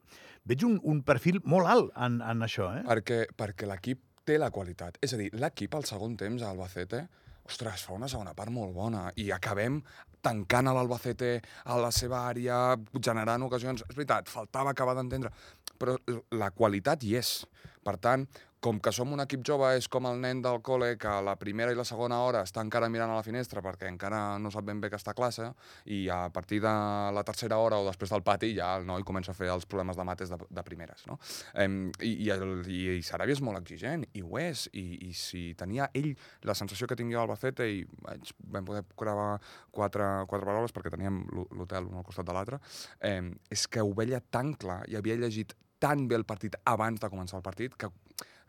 Veig 0.48 0.64
un, 0.64 0.78
un 0.82 1.02
perfil 1.06 1.40
molt 1.44 1.68
alt 1.68 1.94
en, 1.96 2.20
en 2.24 2.44
això, 2.46 2.72
eh? 2.78 2.84
Perquè, 2.88 3.22
perquè 3.36 3.68
l'equip 3.68 4.02
té 4.28 4.38
la 4.40 4.52
qualitat. 4.52 4.98
És 5.04 5.14
a 5.14 5.20
dir, 5.20 5.30
l'equip 5.36 5.74
al 5.76 5.86
segon 5.88 6.16
temps 6.20 6.42
a 6.42 6.52
Albacete, 6.52 7.06
ostres, 7.48 7.86
fa 7.86 7.96
una 7.96 8.08
segona 8.12 8.34
part 8.36 8.52
molt 8.52 8.74
bona 8.76 9.06
i 9.16 9.30
acabem 9.32 9.80
tancant 10.24 10.68
a 10.68 10.74
l'Albacete 10.76 11.38
a 11.64 11.78
la 11.80 11.90
seva 11.94 12.24
àrea, 12.28 12.76
generant 13.00 13.46
ocasions. 13.46 13.84
És 13.88 13.96
veritat, 13.96 14.28
faltava 14.28 14.74
acabar 14.74 14.96
d'entendre, 14.98 15.32
però 15.78 15.96
la 16.36 16.50
qualitat 16.50 17.04
hi 17.04 17.16
és. 17.20 17.38
Per 17.86 17.94
tant, 18.02 18.26
com 18.60 18.80
que 18.82 18.90
som 18.90 19.12
un 19.14 19.20
equip 19.22 19.44
jove, 19.46 19.68
és 19.78 19.86
com 19.86 20.06
el 20.10 20.16
nen 20.18 20.40
del 20.42 20.56
col·le 20.66 20.96
que 20.98 21.06
a 21.06 21.20
la 21.22 21.36
primera 21.38 21.70
i 21.70 21.76
la 21.78 21.84
segona 21.86 22.16
hora 22.26 22.40
està 22.42 22.58
encara 22.64 22.88
mirant 22.90 23.12
a 23.12 23.18
la 23.20 23.22
finestra 23.22 23.62
perquè 23.62 23.86
encara 23.86 24.38
no 24.42 24.50
sap 24.50 24.64
ben 24.66 24.80
bé 24.82 24.90
que 24.90 24.98
està 24.98 25.12
a 25.12 25.18
classe 25.18 25.46
i 25.86 26.08
a 26.10 26.24
partir 26.34 26.58
de 26.64 26.72
la 27.14 27.22
tercera 27.22 27.58
hora 27.62 27.78
o 27.78 27.86
després 27.86 28.10
del 28.10 28.24
pati 28.26 28.50
ja 28.56 28.72
el 28.80 28.86
noi 28.88 29.04
comença 29.06 29.30
a 29.30 29.38
fer 29.38 29.46
els 29.54 29.66
problemes 29.70 29.94
de 29.96 30.04
mates 30.08 30.32
de, 30.34 30.38
de 30.50 30.64
primeres. 30.66 31.04
No? 31.06 31.18
Em, 31.54 31.76
I 32.02 32.10
i, 32.26 32.30
el, 32.34 32.64
i, 32.66 32.80
i 32.96 33.04
Saràbia 33.06 33.36
és 33.38 33.44
molt 33.46 33.60
exigent, 33.62 34.02
i 34.18 34.24
ho 34.26 34.40
és, 34.42 34.66
i, 34.72 34.86
i 35.06 35.12
si 35.14 35.52
tenia 35.54 35.86
ell 35.94 36.10
la 36.42 36.56
sensació 36.58 36.88
que 36.90 36.98
tinguia 36.98 37.22
Albacete 37.22 37.68
i 37.70 37.84
vaig, 38.02 38.34
vam 38.50 38.66
poder 38.66 38.82
gravar 38.98 39.30
quatre, 39.70 40.08
quatre 40.26 40.48
paraules 40.50 40.74
perquè 40.74 40.90
teníem 40.90 41.22
l'ho- 41.30 41.46
l'hotel 41.54 41.86
un 41.86 42.00
al 42.02 42.04
costat 42.06 42.26
de 42.26 42.34
l'altre, 42.34 42.58
és 43.54 43.68
que 43.70 43.86
ho 43.86 43.94
veia 43.94 44.18
tan 44.34 44.54
clar 44.58 44.82
i 44.90 44.98
havia 44.98 45.14
llegit 45.20 45.54
tan 45.78 46.08
bé 46.10 46.16
el 46.18 46.24
partit 46.26 46.56
abans 46.66 46.98
de 46.98 47.06
començar 47.12 47.38
el 47.38 47.46
partit 47.46 47.76
que 47.78 47.86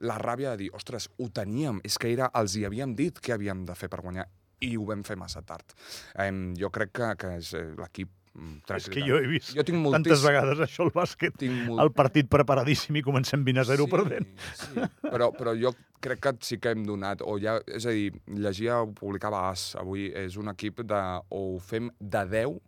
la 0.05 0.17
ràbia 0.21 0.53
de 0.53 0.65
dir, 0.65 0.69
ostres, 0.75 1.09
ho 1.19 1.29
teníem, 1.33 1.81
és 1.87 1.97
que 1.99 2.11
era, 2.13 2.29
els 2.39 2.55
hi 2.55 2.65
havíem 2.67 2.95
dit 2.97 3.19
què 3.19 3.35
havíem 3.35 3.65
de 3.67 3.75
fer 3.77 3.89
per 3.91 4.01
guanyar 4.05 4.27
i 4.65 4.75
ho 4.77 4.85
vam 4.87 5.03
fer 5.07 5.17
massa 5.19 5.43
tard. 5.47 5.75
Eh, 6.19 6.31
jo 6.59 6.71
crec 6.73 6.95
que, 6.95 7.11
que 7.19 7.35
és 7.39 7.51
eh, 7.55 7.67
l'equip 7.79 8.09
mm, 8.35 8.57
És 8.75 8.89
que 8.91 9.03
jo 9.05 9.19
he 9.19 9.27
vist 9.31 9.53
Jo 9.55 9.63
tinc 9.67 9.79
tantes 9.79 10.19
moltíssim... 10.19 10.27
vegades 10.27 10.63
això 10.65 10.87
al 10.87 10.91
bàsquet, 10.95 11.37
Tinc 11.39 11.67
molt... 11.69 11.83
el 11.85 11.93
partit 11.95 12.29
preparadíssim 12.31 12.99
i 12.99 13.03
comencem 13.05 13.45
20 13.47 13.63
a 13.63 13.67
0 13.71 13.87
sí, 13.87 13.93
perdent. 13.93 14.33
Sí, 14.59 14.89
però, 15.05 15.31
però 15.35 15.55
jo 15.59 15.73
crec 16.03 16.23
que 16.23 16.35
sí 16.47 16.59
que 16.59 16.73
hem 16.75 16.85
donat, 16.87 17.23
o 17.23 17.37
ja, 17.41 17.57
és 17.67 17.87
a 17.87 17.95
dir, 17.95 18.13
llegia, 18.39 18.81
ho 18.83 18.91
publicava 18.95 19.45
AS, 19.49 19.73
avui 19.79 20.09
és 20.15 20.37
un 20.39 20.51
equip 20.51 20.83
de, 20.87 21.01
o 21.29 21.43
ho 21.55 21.59
fem 21.63 21.91
de 21.99 22.25
10, 22.35 22.59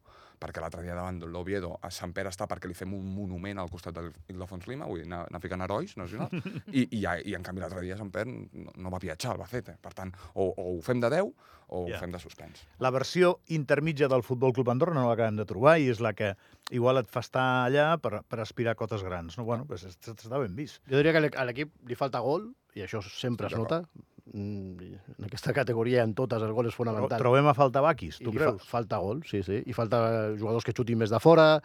perquè 0.42 0.60
l'altre 0.64 0.82
dia 0.82 0.96
davant 0.98 1.20
l'Oviedo 1.30 1.76
a 1.86 1.92
Sant 1.94 2.12
Pere 2.18 2.32
està 2.34 2.48
perquè 2.50 2.68
li 2.68 2.74
fem 2.78 2.94
un 2.98 3.06
monument 3.14 3.60
al 3.62 3.70
costat 3.70 3.94
de 3.94 4.08
l'Ildefons 4.10 4.66
Lima, 4.68 4.88
vull 4.90 5.04
dir, 5.04 5.08
anar, 5.08 5.28
anar 5.30 5.42
ficant 5.44 5.62
herois 5.62 5.94
nacionals, 6.02 6.34
i, 6.74 6.88
i, 6.98 7.04
i 7.30 7.36
en 7.38 7.46
canvi 7.46 7.62
l'altre 7.62 7.84
dia 7.86 7.98
Sant 8.00 8.10
Pere 8.12 8.26
no, 8.34 8.74
no 8.76 8.90
va 8.94 9.00
viatjar 9.04 9.36
al 9.36 9.42
Bacete. 9.44 9.78
Per 9.82 9.94
tant, 9.94 10.12
o, 10.34 10.50
o 10.58 10.68
ho 10.76 10.82
fem 10.82 11.00
de 11.04 11.10
10 11.14 11.32
o 11.72 11.86
Ja. 11.88 11.96
ho 11.96 12.00
fem 12.02 12.12
de 12.12 12.20
suspens. 12.20 12.66
La 12.84 12.90
versió 12.92 13.38
intermitja 13.56 14.10
del 14.12 14.26
Futbol 14.28 14.52
Club 14.52 14.68
Andorra 14.74 14.92
no 14.98 15.06
l'acabem 15.08 15.38
de 15.40 15.46
trobar 15.48 15.78
i 15.80 15.86
és 15.94 16.02
la 16.04 16.12
que 16.12 16.34
igual 16.76 17.00
et 17.00 17.08
fa 17.08 17.22
estar 17.24 17.46
allà 17.70 17.94
per, 18.04 18.24
per 18.28 18.42
aspirar 18.44 18.74
a 18.74 18.80
cotes 18.82 19.06
grans. 19.08 19.38
No? 19.40 19.46
Bueno, 19.48 19.64
pues 19.70 19.86
est- 19.88 20.10
està 20.12 20.42
ben 20.42 20.52
vist. 20.58 20.82
Jo 20.92 20.98
diria 21.00 21.14
que 21.16 21.22
a 21.22 21.24
l'e- 21.24 21.38
a 21.38 21.46
l'equip 21.48 21.72
li 21.88 21.96
falta 21.96 22.20
gol, 22.20 22.50
i 22.76 22.84
això 22.84 23.00
sempre 23.06 23.48
es 23.48 23.56
nota. 23.56 23.86
Mm, 24.34 24.82
i 24.86 24.92
En 25.20 25.26
aquesta 25.28 25.52
categoria, 25.52 26.04
en 26.08 26.14
totes, 26.16 26.42
el 26.42 26.54
gol 26.56 26.70
és 26.70 26.76
fonamental. 26.76 27.20
Trobem 27.20 27.48
a 27.52 27.54
faltar 27.54 27.82
Baquis, 27.84 28.22
I 28.22 28.24
tu 28.24 28.32
fa, 28.32 28.38
creus? 28.40 28.68
falta 28.70 28.98
gol, 29.04 29.24
sí, 29.28 29.42
sí. 29.44 29.58
I 29.68 29.74
falta 29.76 30.00
jugadors 30.40 30.64
que 30.64 30.72
xutin 30.72 30.98
més 31.02 31.12
de 31.12 31.20
fora, 31.20 31.62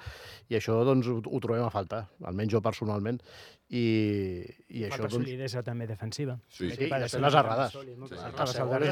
i 0.50 0.56
això 0.58 0.80
doncs, 0.85 1.06
ho, 1.06 1.20
ho 1.23 1.40
trobem 1.44 1.62
a 1.62 1.70
faltar, 1.70 2.08
almenys 2.26 2.52
jo 2.56 2.61
personalment. 2.64 3.20
I, 3.70 4.42
i 4.70 4.85
això, 4.87 5.00
Falta 5.02 5.08
doncs... 5.16 5.25
solidesa 5.26 5.62
també 5.66 5.87
defensiva. 5.90 6.37
Sí, 6.49 6.68
Sí, 6.70 6.85
i 6.87 6.88
després 6.90 7.11
ser 7.11 7.20
les 7.23 7.35
errades. 7.35 7.73
Sí. 7.73 7.78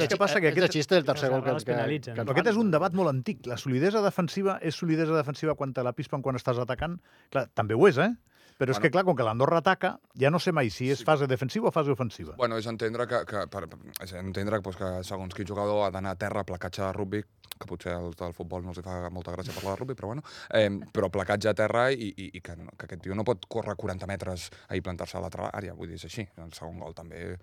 és 0.02 0.18
passa? 0.18 0.40
Que 0.40 0.48
és 0.50 0.54
de 0.54 0.62
aquest- 0.64 0.72
xiste 0.78 0.96
el 0.98 1.04
tercer 1.06 1.30
gol 1.30 1.42
que, 1.44 1.54
que, 1.54 1.64
penalitzen. 1.72 2.14
que 2.14 2.22
Però 2.24 2.34
aquest 2.34 2.50
és 2.54 2.56
un 2.58 2.70
debat 2.74 2.92
molt 2.94 3.10
antic. 3.12 3.46
La 3.46 3.56
solidesa 3.56 4.02
defensiva 4.02 4.58
és 4.62 4.74
solidesa 4.74 5.14
defensiva 5.14 5.54
quan 5.54 5.72
te 5.72 5.82
la 5.86 5.92
pispen 5.92 6.22
quan 6.22 6.34
estàs 6.38 6.58
atacant? 6.58 6.98
Clar, 7.30 7.48
també 7.54 7.74
ho 7.74 7.86
és, 7.86 7.98
eh? 7.98 8.10
Però 8.58 8.70
és 8.70 8.76
Bueno. 8.78 8.82
que, 8.82 8.90
clar, 8.90 9.04
com 9.04 9.16
que 9.16 9.24
l'Andorra 9.26 9.58
ataca, 9.58 9.98
ja 10.14 10.30
no 10.30 10.38
sé 10.38 10.52
mai 10.52 10.70
si 10.70 10.90
és 10.90 10.98
Sí. 11.00 11.04
fase 11.04 11.26
defensiva 11.26 11.68
o 11.68 11.72
fase 11.72 11.90
ofensiva. 11.90 12.34
Bueno, 12.36 12.56
és 12.56 12.66
entendre 12.66 13.06
que, 13.06 13.24
que, 13.26 13.46
per, 13.48 13.68
és 14.00 14.12
entendre 14.14 14.60
pues, 14.62 14.76
que 14.76 15.02
segons 15.02 15.34
quin 15.34 15.46
jugador 15.46 15.86
ha 15.86 15.90
d'anar 15.90 16.12
a 16.12 16.16
terra, 16.16 16.44
placatge 16.44 16.82
de 16.82 16.92
rugby, 16.92 17.22
que 17.58 17.66
potser 17.66 17.92
als 17.94 18.16
del 18.16 18.32
futbol 18.32 18.62
no 18.62 18.70
els 18.70 18.80
fa 18.80 19.10
molta 19.10 19.32
gràcia 19.32 19.52
parlar 19.54 19.74
de 19.74 19.80
rugby, 19.80 19.94
però 19.94 20.06
bueno, 20.12 20.22
eh, 20.50 20.70
però 20.92 21.10
placatge 21.10 21.48
a 21.48 21.54
terra 21.54 21.90
i, 21.90 22.12
i, 22.16 22.30
i 22.34 22.40
que, 22.40 22.54
que 22.54 22.86
aquest 22.86 23.02
tio 23.02 23.14
no 23.14 23.24
pot 23.24 23.44
córrer 23.48 23.74
40 23.76 24.06
metres 24.06 24.50
i 24.70 24.80
plantar-se 24.80 25.16
a 25.18 25.20
l'altra 25.20 25.50
àrea, 25.50 25.74
vull 25.74 25.88
dir, 25.88 25.96
és 25.96 26.04
així. 26.04 26.26
El 26.38 26.52
segon 26.52 26.78
gol 26.78 26.94
també 26.94 27.36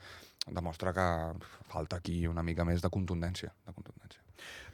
demostra 0.47 0.93
que 0.93 1.05
falta 1.69 1.97
aquí 1.97 2.25
una 2.27 2.41
mica 2.43 2.63
més 2.65 2.81
de 2.81 2.89
contundència. 2.89 3.51
De 3.67 3.73
contundència. 3.73 4.21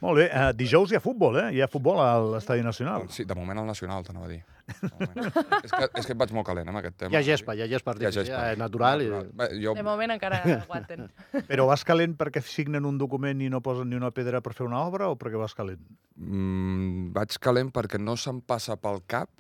Molt 0.02 0.20
bé, 0.20 0.28
uh, 0.30 0.52
dijous 0.54 0.92
hi 0.92 0.98
ha 0.98 1.02
futbol, 1.02 1.40
eh? 1.42 1.48
Hi 1.58 1.62
ha 1.66 1.68
futbol 1.72 1.98
a 2.04 2.12
l'Estadi 2.36 2.62
Nacional. 2.66 3.08
Sí, 3.10 3.26
de 3.26 3.36
moment 3.38 3.64
al 3.64 3.66
Nacional, 3.70 4.06
t'anava 4.06 4.28
a 4.28 4.30
dir. 4.30 4.44
És, 4.68 5.72
que, 5.72 5.88
és 5.96 6.06
que 6.06 6.14
et 6.14 6.20
vaig 6.20 6.34
molt 6.36 6.46
calent, 6.50 6.68
eh, 6.68 6.74
amb 6.74 6.82
aquest 6.82 6.98
tema. 7.00 7.14
Hi 7.14 7.18
ha 7.20 7.24
gespa, 7.26 7.56
hi 7.56 7.64
ha 7.64 7.68
gespa 7.72 7.96
Hi 7.98 8.06
ha 8.10 8.12
gespa. 8.14 8.42
eh, 8.52 8.58
natural. 8.60 9.02
I... 9.02 9.08
Bé, 9.40 9.48
jo, 9.64 9.74
De 9.78 9.86
moment 9.86 10.14
encara 10.18 10.42
aguanten. 10.58 11.08
Però 11.50 11.66
vas 11.70 11.86
calent 11.88 12.18
perquè 12.20 12.44
signen 12.46 12.86
un 12.86 13.00
document 13.00 13.42
i 13.42 13.50
no 13.54 13.62
posen 13.66 13.90
ni 13.90 13.98
una 13.98 14.12
pedra 14.12 14.42
per 14.44 14.54
fer 14.58 14.68
una 14.68 14.84
obra 14.84 15.10
o 15.10 15.18
perquè 15.18 15.40
vas 15.40 15.56
calent? 15.58 15.82
mm, 16.18 17.10
vaig 17.16 17.40
calent 17.42 17.72
perquè 17.74 18.00
no 18.02 18.18
se'm 18.20 18.42
passa 18.46 18.78
pel 18.82 19.02
cap 19.08 19.32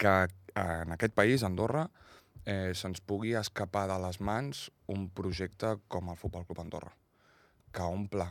que 0.00 0.14
en 0.56 0.92
aquest 0.92 1.14
país, 1.14 1.44
Andorra, 1.46 1.86
eh, 2.44 2.72
se'ns 2.74 3.00
pugui 3.00 3.34
escapar 3.38 3.86
de 3.88 3.98
les 4.02 4.20
mans 4.20 4.68
un 4.90 5.08
projecte 5.14 5.76
com 5.88 6.10
el 6.10 6.18
Futbol 6.18 6.46
Club 6.48 6.60
Andorra, 6.64 6.92
que 7.70 7.86
omple 7.86 8.26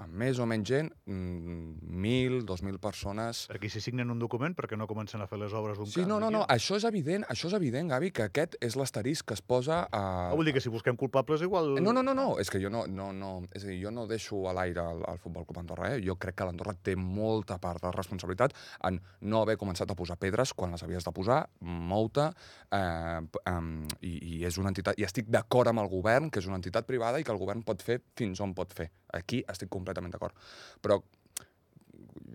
amb 0.00 0.12
més 0.18 0.38
o 0.42 0.46
menys 0.46 0.66
gent, 0.68 0.88
mm, 1.06 1.78
1.000, 1.94 2.40
2.000 2.48 2.78
persones... 2.82 3.44
Perquè 3.50 3.68
si 3.70 3.80
signen 3.84 4.10
un 4.10 4.18
document, 4.18 4.54
perquè 4.58 4.76
no 4.78 4.88
comencen 4.90 5.22
a 5.22 5.28
fer 5.30 5.38
les 5.38 5.52
obres 5.54 5.78
d'un 5.78 5.86
Sí, 5.86 6.00
camp. 6.00 6.08
no, 6.08 6.18
no, 6.20 6.30
no, 6.30 6.42
diria. 6.42 6.56
això 6.56 6.76
és 6.80 6.84
evident, 6.88 7.24
això 7.30 7.46
és 7.50 7.54
evident, 7.58 7.88
Gavi, 7.92 8.10
que 8.10 8.24
aquest 8.26 8.56
és 8.64 8.76
l'asterisc 8.76 9.28
que 9.28 9.36
es 9.38 9.42
posa 9.42 9.82
a... 9.86 10.00
Ah, 10.00 10.34
vol 10.34 10.44
dir 10.48 10.54
que 10.56 10.62
si 10.64 10.72
busquem 10.72 10.96
culpables 10.96 11.42
igual... 11.46 11.74
No, 11.82 11.92
no, 11.92 12.02
no, 12.02 12.14
no, 12.14 12.26
és 12.42 12.50
que 12.50 12.60
jo 12.62 12.70
no, 12.72 12.84
no, 12.90 13.12
no, 13.12 13.32
és 13.54 13.64
a 13.64 13.70
dir, 13.70 13.78
jo 13.84 13.92
no 13.94 14.06
deixo 14.10 14.42
a 14.50 14.54
l'aire 14.56 14.82
el, 14.82 15.04
el 15.12 15.18
Futbol 15.22 15.46
Club 15.46 15.62
Andorra, 15.62 15.92
eh? 15.94 16.02
Jo 16.04 16.16
crec 16.18 16.34
que 16.40 16.48
l'Andorra 16.48 16.74
té 16.74 16.96
molta 16.96 17.58
part 17.62 17.82
de 17.84 17.92
responsabilitat 17.94 18.56
en 18.90 18.98
no 19.22 19.42
haver 19.44 19.56
començat 19.60 19.90
a 19.90 19.94
posar 19.98 20.18
pedres 20.18 20.52
quan 20.54 20.74
les 20.74 20.82
havies 20.82 21.04
de 21.06 21.12
posar, 21.14 21.40
molta, 21.60 22.32
eh, 22.74 23.20
um, 23.50 23.72
i, 24.00 24.16
i 24.40 24.44
és 24.48 24.58
una 24.58 24.72
entitat, 24.74 24.98
i 24.98 25.06
estic 25.06 25.30
d'acord 25.30 25.70
amb 25.70 25.84
el 25.84 25.88
govern, 25.92 26.30
que 26.30 26.42
és 26.42 26.50
una 26.50 26.58
entitat 26.60 26.86
privada 26.88 27.20
i 27.20 27.24
que 27.24 27.32
el 27.34 27.38
govern 27.40 27.62
pot 27.62 27.82
fer 27.82 28.00
fins 28.18 28.40
on 28.44 28.54
pot 28.56 28.74
fer. 28.74 28.90
Aquí 29.14 29.42
estic 29.48 29.70
completament 29.72 30.12
d'acord. 30.14 30.36
Però 30.82 31.00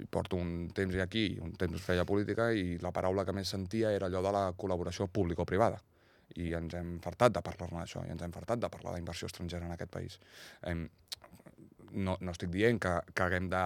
porto 0.09 0.39
un 0.39 0.69
temps 0.74 0.95
aquí, 1.03 1.38
un 1.43 1.53
temps 1.59 1.81
feia 1.83 2.05
política, 2.07 2.50
i 2.55 2.77
la 2.81 2.93
paraula 2.95 3.25
que 3.27 3.36
més 3.36 3.51
sentia 3.51 3.91
era 3.95 4.07
allò 4.07 4.24
de 4.25 4.33
la 4.36 4.43
col·laboració 4.57 5.09
público-privada 5.12 5.81
i 6.38 6.51
ens 6.53 6.75
hem 6.77 6.98
fartat 7.03 7.33
de 7.36 7.41
parlar-ne 7.45 7.81
d'això, 7.81 8.03
i 8.05 8.13
ens 8.13 8.21
hem 8.21 8.33
fartat 8.33 8.62
de 8.62 8.69
parlar 8.69 8.95
d'inversió 8.95 9.29
estrangera 9.29 9.65
en 9.65 9.74
aquest 9.74 9.91
país. 9.91 10.19
Em, 10.69 10.86
no, 11.91 12.17
no 12.21 12.36
estic 12.36 12.51
dient 12.53 12.79
que, 12.81 12.93
que 13.13 13.25
haguem 13.25 13.50
de 13.50 13.63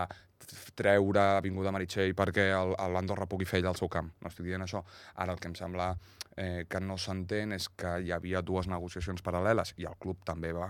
treure 0.76 1.24
Avinguda 1.38 1.72
Meritxell 1.76 2.16
perquè 2.18 2.50
l'Andorra 2.94 3.28
pugui 3.30 3.48
fer 3.50 3.64
el 3.64 3.78
seu 3.80 3.90
camp. 3.92 4.12
No 4.22 4.32
estic 4.32 4.48
dient 4.48 4.66
això. 4.66 4.84
Ara 5.16 5.36
el 5.36 5.42
que 5.42 5.50
em 5.52 5.56
sembla 5.58 5.94
eh, 6.36 6.66
que 6.70 6.82
no 6.82 6.98
s'entén 6.98 7.54
és 7.56 7.68
que 7.78 7.94
hi 8.04 8.12
havia 8.16 8.42
dues 8.42 8.68
negociacions 8.72 9.24
paral·leles 9.26 9.74
i 9.78 9.88
el 9.90 9.96
club 10.02 10.24
també 10.26 10.54
va, 10.56 10.68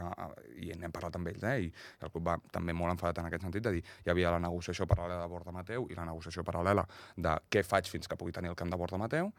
i 0.59 0.71
n'hem 0.75 0.93
parlat 0.93 1.17
amb 1.19 1.31
ells, 1.31 1.43
eh, 1.47 1.67
i 1.67 1.71
el 2.03 2.13
club 2.13 2.27
va 2.27 2.37
també 2.51 2.75
molt 2.75 2.95
enfadat 2.95 3.21
en 3.21 3.29
aquest 3.29 3.47
sentit, 3.47 3.63
de 3.63 3.77
dir 3.77 3.83
hi 3.83 4.13
havia 4.13 4.33
la 4.35 4.41
negociació 4.43 4.87
paral·lela 4.89 5.23
de 5.23 5.31
Borda 5.31 5.55
Mateu 5.55 5.87
i 5.89 5.97
la 5.97 6.07
negociació 6.09 6.45
paral·lela 6.47 6.85
de 7.15 7.37
què 7.49 7.63
faig 7.63 7.89
fins 7.89 8.09
que 8.09 8.19
pugui 8.19 8.35
tenir 8.35 8.51
el 8.51 8.59
camp 8.59 8.71
de 8.73 8.79
Borda 8.79 8.99
Mateu 9.01 9.31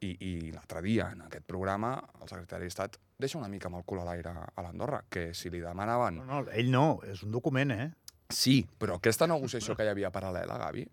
i, 0.00 0.14
i 0.24 0.32
l'altre 0.54 0.80
dia, 0.80 1.10
en 1.12 1.26
aquest 1.26 1.44
programa, 1.44 1.92
el 2.22 2.28
secretari 2.28 2.64
d'Estat 2.64 2.96
deixa 3.20 3.36
una 3.36 3.50
mica 3.52 3.68
amb 3.68 3.82
el 3.82 3.84
cul 3.84 4.00
a 4.00 4.06
l'aire 4.08 4.32
a 4.32 4.64
l'Andorra, 4.64 5.02
que 5.12 5.30
si 5.36 5.52
li 5.52 5.60
demanaven... 5.60 6.22
No, 6.22 6.28
no, 6.30 6.38
ell 6.56 6.70
no, 6.72 6.84
és 7.04 7.20
un 7.26 7.34
document, 7.34 7.74
eh? 7.74 7.90
Sí, 8.30 8.62
però 8.78 8.98
aquesta 8.98 9.28
negociació 9.30 9.76
que 9.76 9.84
hi 9.86 9.90
havia 9.92 10.12
paral·lela, 10.14 10.58
Gavi, 10.60 10.86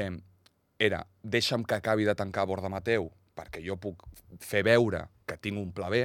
eh, 0.00 0.10
era 0.78 1.02
deixa'm 1.22 1.64
que 1.68 1.78
acabi 1.78 2.06
de 2.06 2.14
tancar 2.18 2.46
Borda 2.48 2.70
Mateu 2.72 3.10
perquè 3.38 3.62
jo 3.64 3.76
puc 3.78 4.06
fer 4.42 4.64
veure 4.66 5.04
que 5.26 5.36
tinc 5.38 5.60
un 5.60 5.70
pla 5.74 5.90
B 5.92 6.04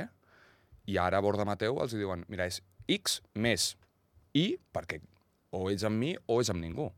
i 0.90 0.98
ara 1.00 1.20
a 1.20 1.24
Borda 1.24 1.46
Mateu 1.48 1.80
els 1.82 1.96
diuen 1.96 2.26
mira, 2.28 2.48
és 2.50 2.62
X 2.90 3.22
més 3.34 3.74
I 4.34 4.58
perquè 4.74 5.00
o 5.54 5.70
és 5.70 5.86
amb 5.86 6.00
mi 6.02 6.16
o 6.26 6.40
és 6.42 6.50
amb 6.50 6.62
ningú. 6.64 6.90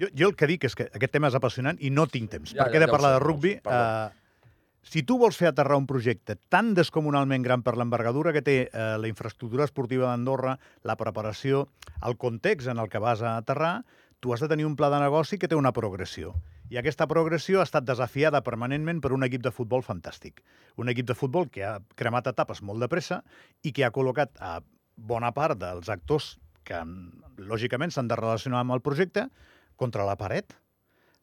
Jo, 0.00 0.08
jo 0.18 0.28
el 0.32 0.34
que 0.36 0.48
dic 0.50 0.66
és 0.66 0.74
que 0.74 0.88
aquest 0.90 1.12
tema 1.14 1.30
és 1.30 1.36
apassionant 1.38 1.78
i 1.78 1.92
no 1.94 2.08
tinc 2.10 2.32
temps. 2.32 2.54
Ja, 2.56 2.64
perquè 2.64 2.80
ja, 2.80 2.82
he 2.82 2.84
de 2.84 2.90
ja 2.90 2.94
parlar 2.96 3.12
sé, 3.12 3.18
de 3.18 3.22
ja 3.22 3.54
sé, 3.54 3.60
perdó. 3.62 3.78
Eh, 3.78 4.21
si 4.82 5.04
tu 5.06 5.16
vols 5.18 5.38
fer 5.38 5.48
aterrar 5.48 5.78
un 5.78 5.86
projecte 5.86 6.36
tan 6.50 6.72
descomunalment 6.74 7.44
gran 7.46 7.62
per 7.62 7.76
l'envergadura 7.78 8.32
que 8.34 8.42
té 8.42 8.56
eh, 8.66 8.86
la 8.98 9.08
infraestructura 9.08 9.64
esportiva 9.68 10.10
d'Andorra, 10.10 10.56
la 10.82 10.96
preparació, 10.98 11.68
el 12.02 12.18
context 12.18 12.68
en 12.68 12.82
el 12.82 12.90
que 12.90 13.02
vas 13.02 13.22
a 13.22 13.36
aterrar, 13.38 13.84
tu 14.20 14.34
has 14.34 14.42
de 14.42 14.48
tenir 14.50 14.66
un 14.66 14.76
pla 14.76 14.90
de 14.90 15.00
negoci 15.02 15.38
que 15.38 15.48
té 15.48 15.58
una 15.58 15.72
progressió. 15.72 16.34
I 16.70 16.78
aquesta 16.80 17.06
progressió 17.06 17.60
ha 17.60 17.66
estat 17.66 17.86
desafiada 17.86 18.42
permanentment 18.42 19.00
per 19.04 19.12
un 19.14 19.26
equip 19.26 19.42
de 19.44 19.52
futbol 19.54 19.82
fantàstic. 19.86 20.40
Un 20.80 20.88
equip 20.88 21.06
de 21.10 21.16
futbol 21.18 21.50
que 21.52 21.66
ha 21.66 21.78
cremat 21.98 22.30
etapes 22.30 22.62
molt 22.62 22.80
de 22.82 22.88
pressa 22.88 23.20
i 23.62 23.74
que 23.76 23.84
ha 23.84 23.92
col·locat 23.94 24.38
a 24.40 24.60
bona 24.96 25.32
part 25.36 25.58
dels 25.60 25.90
actors 25.92 26.36
que, 26.64 26.78
lògicament, 27.38 27.92
s'han 27.92 28.08
de 28.08 28.18
relacionar 28.18 28.62
amb 28.62 28.74
el 28.76 28.82
projecte 28.82 29.26
contra 29.76 30.06
la 30.08 30.16
paret, 30.16 30.54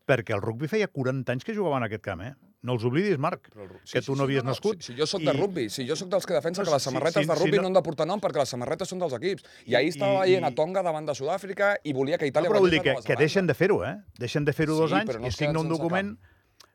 perquè 0.06 0.36
el 0.36 0.44
rugby 0.44 0.68
feia 0.68 0.92
40 0.92 1.34
anys 1.34 1.48
que 1.48 1.56
jugava 1.56 1.80
en 1.80 1.88
aquest 1.88 2.04
camp, 2.06 2.24
eh? 2.28 2.36
No 2.62 2.74
els 2.76 2.84
oblidis, 2.84 3.18
Marc, 3.18 3.46
Però 3.54 3.64
ru- 3.70 3.78
que 3.88 4.02
tu 4.04 4.16
no 4.20 4.24
havies 4.26 4.44
nascut. 4.44 4.82
Si, 4.84 4.92
si 4.92 4.98
jo 5.00 5.06
sóc 5.08 5.22
de 5.24 5.32
i- 5.32 5.38
rugby, 5.40 5.70
si 5.72 5.86
jo 5.88 5.96
sóc 5.96 6.10
dels 6.12 6.26
que 6.28 6.34
defensen 6.36 6.64
No, 6.66 6.68
que 6.68 6.74
les 6.76 6.84
si- 6.84 6.90
samarretes 6.90 7.24
si- 7.24 7.30
de 7.30 7.36
si 7.36 7.40
rugby 7.40 7.56
no- 7.56 7.62
no... 7.62 7.68
han 7.70 7.74
de 7.78 7.82
portar 7.86 8.06
nom 8.08 8.20
perquè 8.20 8.40
les 8.42 8.50
samarretes 8.50 8.90
són 8.92 9.00
dels 9.00 9.14
equips. 9.16 9.44
I 9.66 9.76
ahir 9.80 9.94
estava 9.94 10.20
veient 10.26 10.44
i- 10.44 10.48
a 10.48 10.52
Tonga 10.56 10.84
davant 10.84 11.06
de 11.08 11.16
Sud-àfrica 11.16 11.78
i 11.84 11.94
volia 11.94 12.18
que 12.18 12.26
No, 12.26 12.32
Itàlia 12.34 12.50
però 12.52 12.60
vull 12.60 12.72
dir 12.76 12.82
que, 12.82 12.96
que 13.06 13.16
deixen 13.16 13.48
de 13.48 13.54
fer-ho, 13.54 13.84
eh? 13.86 13.96
Deixen 14.20 14.44
de 14.44 14.52
fer-ho 14.52 14.76
Sí, 14.76 14.80
dos 14.82 14.92
anys 14.92 15.16
no 15.20 15.26
i 15.26 15.30
es 15.30 15.36
signa 15.38 15.60
un 15.62 15.70
document... 15.70 16.18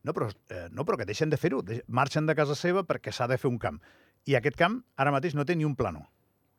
No 0.05 0.13
però, 0.13 0.31
eh, 0.49 0.69
no, 0.71 0.85
però 0.85 0.97
que 0.99 1.05
deixen 1.05 1.29
de 1.31 1.37
fer-ho. 1.37 1.63
Marxen 1.87 2.27
de 2.27 2.35
casa 2.35 2.55
seva 2.55 2.83
perquè 2.85 3.13
s'ha 3.13 3.27
de 3.29 3.37
fer 3.39 3.49
un 3.51 3.59
camp. 3.59 3.79
I 4.25 4.35
aquest 4.37 4.57
camp 4.57 4.83
ara 4.97 5.11
mateix 5.13 5.35
no 5.35 5.45
té 5.45 5.55
ni 5.57 5.65
un 5.65 5.77
plano. 5.77 6.09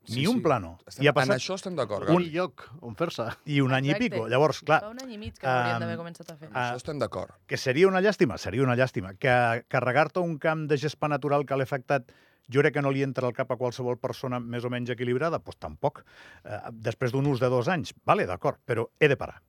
Sí, 0.05 0.19
ni 0.21 0.27
un 0.27 0.35
sí. 0.37 0.41
plano. 0.41 0.77
Estem, 0.87 1.03
I 1.03 1.07
ha 1.07 1.11
En 1.11 1.15
passat 1.15 1.35
això 1.37 1.55
estem 1.55 1.75
d'acord, 1.75 2.09
Un 2.09 2.23
lloc 2.31 2.69
on 2.81 2.95
fer-se. 2.95 3.25
i 3.45 3.59
un 3.61 3.73
any 3.73 3.85
i 3.87 3.89
Exacte. 3.91 4.09
pico. 4.09 4.27
Llavors, 4.29 4.61
clar, 4.61 4.81
Fa 4.81 4.89
un 4.89 4.99
any 5.03 5.13
i 5.13 5.17
mig 5.17 5.33
que 5.37 5.47
haurien 5.47 5.75
Em, 5.75 5.79
d'haver 5.81 5.97
començat 5.97 6.29
a 6.31 6.35
fer. 6.37 6.47
En 6.49 6.55
Ah, 6.55 6.71
això 6.71 6.75
estem 6.77 6.99
d'acord. 6.99 7.31
que 7.47 7.57
seria 7.57 7.87
una 7.87 8.01
llàstima, 8.01 8.37
seria 8.37 8.63
una 8.63 8.75
llàstima. 8.75 9.15
Que 9.17 9.63
carregar-te 9.67 10.19
un 10.19 10.37
camp 10.37 10.67
de 10.69 10.77
gespa 10.77 11.07
natural 11.07 11.45
que 11.45 11.55
l'ha 11.55 11.63
afectat 11.63 12.11
jo 12.47 12.61
crec 12.61 12.73
que 12.75 12.81
no 12.83 12.91
li 12.91 13.01
entra 13.01 13.25
al 13.25 13.33
cap 13.33 13.49
a 13.51 13.57
qualsevol 13.57 13.97
persona 13.97 14.39
més 14.39 14.63
o 14.63 14.69
menys 14.69 14.89
equilibrada, 14.91 15.39
doncs 15.39 15.57
tampoc. 15.57 16.03
Eh, 16.43 16.59
després 16.71 17.11
d'un 17.11 17.25
ús 17.25 17.39
de 17.39 17.49
dos 17.49 17.67
anys, 17.67 17.93
vale, 18.05 18.27
d'acord, 18.27 18.59
però 18.63 18.87
he 18.99 19.07
de 19.07 19.17
parar. 19.17 19.41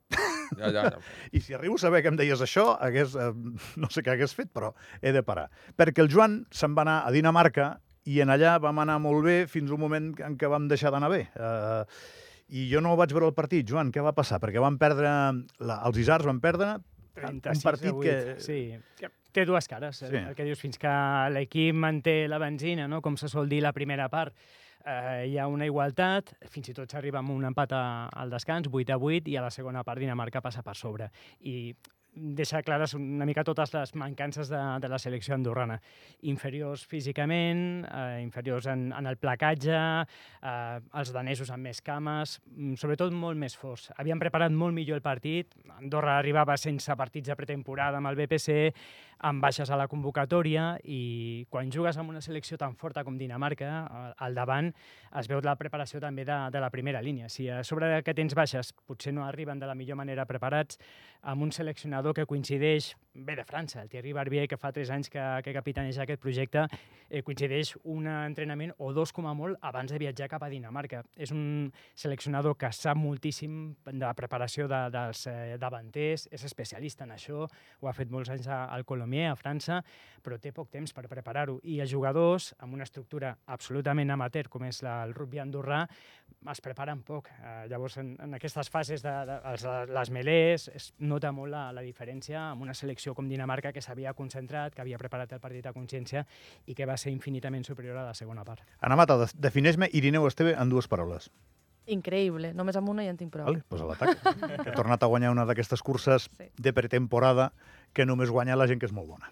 Ja, 0.57 0.71
ja, 0.71 0.83
ja. 0.89 0.97
I 1.33 1.39
si 1.41 1.53
arribo 1.53 1.75
a 1.75 1.77
saber 1.77 2.01
que 2.01 2.07
em 2.07 2.15
deies 2.15 2.39
això, 2.41 2.77
hagués, 2.81 3.13
eh, 3.15 3.33
no 3.75 3.89
sé 3.91 4.01
què 4.01 4.13
hagués 4.15 4.33
fet, 4.33 4.49
però 4.51 4.73
he 5.01 5.11
de 5.11 5.21
parar. 5.21 5.49
Perquè 5.75 5.99
el 6.01 6.09
Joan 6.09 6.47
se'n 6.49 6.73
va 6.73 6.81
anar 6.81 7.05
a 7.05 7.11
Dinamarca 7.11 7.81
i 8.07 8.21
en 8.23 8.31
allà 8.31 8.55
vam 8.63 8.79
anar 8.83 8.97
molt 9.03 9.25
bé 9.25 9.37
fins 9.51 9.71
un 9.73 9.81
moment 9.81 10.13
en 10.23 10.37
què 10.39 10.49
vam 10.51 10.67
deixar 10.71 10.93
d'anar 10.93 11.11
bé. 11.11 11.25
Eh, 11.35 11.81
I 12.57 12.67
jo 12.71 12.79
no 12.83 12.95
vaig 12.95 13.11
veure 13.11 13.27
el 13.27 13.35
partit, 13.35 13.67
Joan, 13.67 13.91
què 13.91 14.03
va 14.03 14.15
passar? 14.15 14.39
Perquè 14.43 14.63
van 14.63 14.77
perdre, 14.79 15.09
la, 15.59 15.81
els 15.89 15.99
Isars 15.99 16.27
van 16.27 16.39
perdre 16.43 16.77
36 17.17 17.57
un 17.57 17.65
partit 17.65 17.91
a 17.91 17.95
8, 17.97 18.05
que... 18.05 18.37
Sí, 18.43 19.11
té 19.33 19.45
dues 19.45 19.67
cares. 19.67 19.99
Sí. 19.99 20.11
Sí. 20.11 20.21
El 20.21 20.37
que 20.37 20.45
dius, 20.47 20.61
fins 20.61 20.79
que 20.81 20.93
l'equip 21.33 21.75
manté 21.75 22.21
la 22.31 22.39
benzina, 22.41 22.87
no? 22.87 23.01
com 23.03 23.17
se 23.19 23.29
sol 23.31 23.49
dir 23.49 23.59
la 23.65 23.73
primera 23.75 24.07
part, 24.13 24.35
eh, 24.85 25.27
hi 25.27 25.37
ha 25.37 25.49
una 25.51 25.67
igualtat, 25.67 26.33
fins 26.53 26.71
i 26.71 26.77
tot 26.77 26.93
s'arriba 26.93 27.19
amb 27.21 27.35
un 27.35 27.49
empat 27.51 27.75
a, 27.75 27.83
al 28.07 28.33
descans, 28.33 28.69
8 28.71 28.95
a 28.95 28.99
8, 29.01 29.33
i 29.33 29.37
a 29.37 29.45
la 29.45 29.51
segona 29.53 29.83
part 29.87 30.01
Dinamarca 30.01 30.41
passa 30.45 30.63
per 30.63 30.77
sobre. 30.79 31.11
I 31.43 31.73
deixa 32.17 32.61
clares 32.65 32.93
una 32.97 33.25
mica 33.25 33.43
totes 33.45 33.73
les 33.73 33.93
mancances 33.95 34.49
de, 34.49 34.59
de 34.81 34.89
la 34.89 34.99
selecció 34.99 35.35
andorrana. 35.35 35.79
Inferiors 36.29 36.85
físicament, 36.89 37.85
eh, 37.85 38.19
inferiors 38.23 38.67
en, 38.71 38.89
en 38.97 39.09
el 39.09 39.19
placatge, 39.21 39.77
eh, 39.77 40.79
els 41.01 41.13
danesos 41.13 41.51
amb 41.53 41.69
més 41.69 41.81
cames, 41.85 42.37
mm, 42.49 42.77
sobretot 42.81 43.13
molt 43.13 43.39
més 43.39 43.57
forts. 43.57 43.91
Havien 43.97 44.19
preparat 44.21 44.51
molt 44.51 44.75
millor 44.75 44.97
el 44.97 45.05
partit, 45.05 45.53
Andorra 45.77 46.17
arribava 46.17 46.57
sense 46.57 46.95
partits 46.97 47.29
de 47.29 47.37
pretemporada 47.37 48.01
amb 48.01 48.09
el 48.09 48.17
BPC, 48.17 48.73
amb 49.19 49.41
baixes 49.41 49.69
a 49.71 49.77
la 49.77 49.87
convocatòria, 49.89 50.77
i 50.83 51.45
quan 51.49 51.71
jugues 51.73 51.97
amb 51.97 52.11
una 52.13 52.21
selecció 52.21 52.57
tan 52.57 52.75
forta 52.77 53.03
com 53.03 53.17
Dinamarca, 53.17 54.13
al 54.17 54.37
davant 54.37 54.69
es 55.17 55.29
veu 55.29 55.41
la 55.43 55.55
preparació 55.57 55.99
també 56.03 56.25
de, 56.27 56.37
de 56.53 56.61
la 56.61 56.69
primera 56.69 57.01
línia. 57.01 57.29
Si 57.29 57.47
a 57.49 57.63
sobre 57.65 57.89
que 58.05 58.13
tens 58.17 58.35
baixes 58.37 58.73
potser 58.85 59.13
no 59.13 59.25
arriben 59.25 59.59
de 59.59 59.69
la 59.69 59.75
millor 59.75 59.97
manera 59.97 60.27
preparats, 60.29 60.77
amb 61.23 61.43
un 61.43 61.51
seleccionador 61.51 62.06
que 62.13 62.25
coincideix, 62.25 62.93
ve 63.17 63.35
de 63.35 63.43
França, 63.43 63.81
el 63.81 63.89
Thierry 63.89 64.13
Barbier, 64.13 64.47
que 64.47 64.57
fa 64.61 64.71
tres 64.71 64.91
anys 64.93 65.09
que, 65.09 65.21
que 65.43 65.53
capitaneja 65.55 66.03
aquest 66.03 66.21
projecte, 66.21 66.67
eh, 67.09 67.23
coincideix 67.25 67.73
un 67.83 68.07
entrenament 68.07 68.73
o 68.77 68.91
dos 68.93 69.11
com 69.13 69.27
a 69.27 69.33
molt 69.33 69.57
abans 69.65 69.91
de 69.91 69.99
viatjar 69.99 70.29
cap 70.29 70.45
a 70.45 70.49
Dinamarca. 70.51 71.03
És 71.17 71.33
un 71.33 71.71
seleccionador 71.97 72.57
que 72.57 72.69
sap 72.71 72.99
moltíssim 73.01 73.75
de 73.87 74.03
la 74.05 74.13
preparació 74.17 74.67
de, 74.69 74.81
dels 74.93 75.25
eh, 75.31 75.57
davanters, 75.59 76.27
és 76.31 76.45
especialista 76.47 77.07
en 77.07 77.15
això, 77.17 77.47
ho 77.47 77.89
ha 77.89 77.95
fet 77.97 78.13
molts 78.13 78.31
anys 78.31 78.47
al 78.53 78.85
Colomier, 78.85 79.31
a 79.31 79.35
França, 79.39 79.81
però 80.23 80.37
té 80.39 80.53
poc 80.53 80.69
temps 80.71 80.93
per 80.93 81.07
preparar-ho. 81.09 81.57
I 81.63 81.81
els 81.83 81.91
jugadors, 81.91 82.53
amb 82.59 82.77
una 82.77 82.85
estructura 82.87 83.33
absolutament 83.45 84.13
amateur, 84.13 84.47
com 84.49 84.67
és 84.69 84.83
la, 84.85 85.01
el 85.07 85.15
rugby 85.17 85.41
andorrà, 85.41 85.83
es 86.51 86.61
preparen 86.63 87.01
poc. 87.03 87.31
Eh, 87.41 87.65
llavors, 87.71 87.97
en, 87.97 88.13
en 88.23 88.37
aquestes 88.37 88.69
fases 88.69 89.03
de, 89.03 89.15
de 89.27 89.39
els, 89.51 89.65
les 89.89 90.13
melés, 90.13 90.69
es 90.75 90.91
nota 90.99 91.33
molt 91.35 91.51
la, 91.51 91.67
la 91.73 91.81
diferència 91.81 91.96
amb 92.01 92.61
una 92.61 92.73
selecció 92.73 93.13
com 93.15 93.27
Dinamarca 93.27 93.71
que 93.73 93.81
s'havia 93.81 94.13
concentrat, 94.13 94.73
que 94.75 94.81
havia 94.81 94.97
preparat 94.97 95.31
el 95.33 95.39
partit 95.39 95.65
a 95.65 95.73
consciència 95.73 96.25
i 96.65 96.73
que 96.75 96.85
va 96.85 96.97
ser 96.97 97.11
infinitament 97.11 97.63
superior 97.65 97.97
a 97.97 98.05
la 98.05 98.13
segona 98.13 98.43
part. 98.45 98.61
Ana 98.81 98.95
Mata, 98.95 99.17
de- 99.17 99.31
defineix-me 99.35 99.89
Irineu 99.91 100.27
Esteve 100.27 100.53
en 100.53 100.69
dues 100.69 100.87
paraules. 100.87 101.29
Increïble. 101.87 102.53
Només 102.53 102.75
amb 102.75 102.89
una 102.89 103.03
ja 103.03 103.09
en 103.13 103.17
tinc 103.17 103.31
prou. 103.31 103.45
Vale? 103.45 103.63
Pues 103.67 103.81
a 103.81 103.85
l'atac. 103.85 104.17
He 104.67 104.71
tornat 104.75 105.03
a 105.03 105.07
guanyar 105.07 105.31
una 105.31 105.45
d'aquestes 105.45 105.81
curses 105.81 106.29
Sí. 106.37 106.49
de 106.57 106.73
pretemporada 106.73 107.53
que 107.93 108.05
només 108.05 108.29
guanya 108.29 108.55
la 108.57 108.67
gent 108.67 108.79
que 108.79 108.85
és 108.85 108.91
molt 108.91 109.07
bona. 109.07 109.31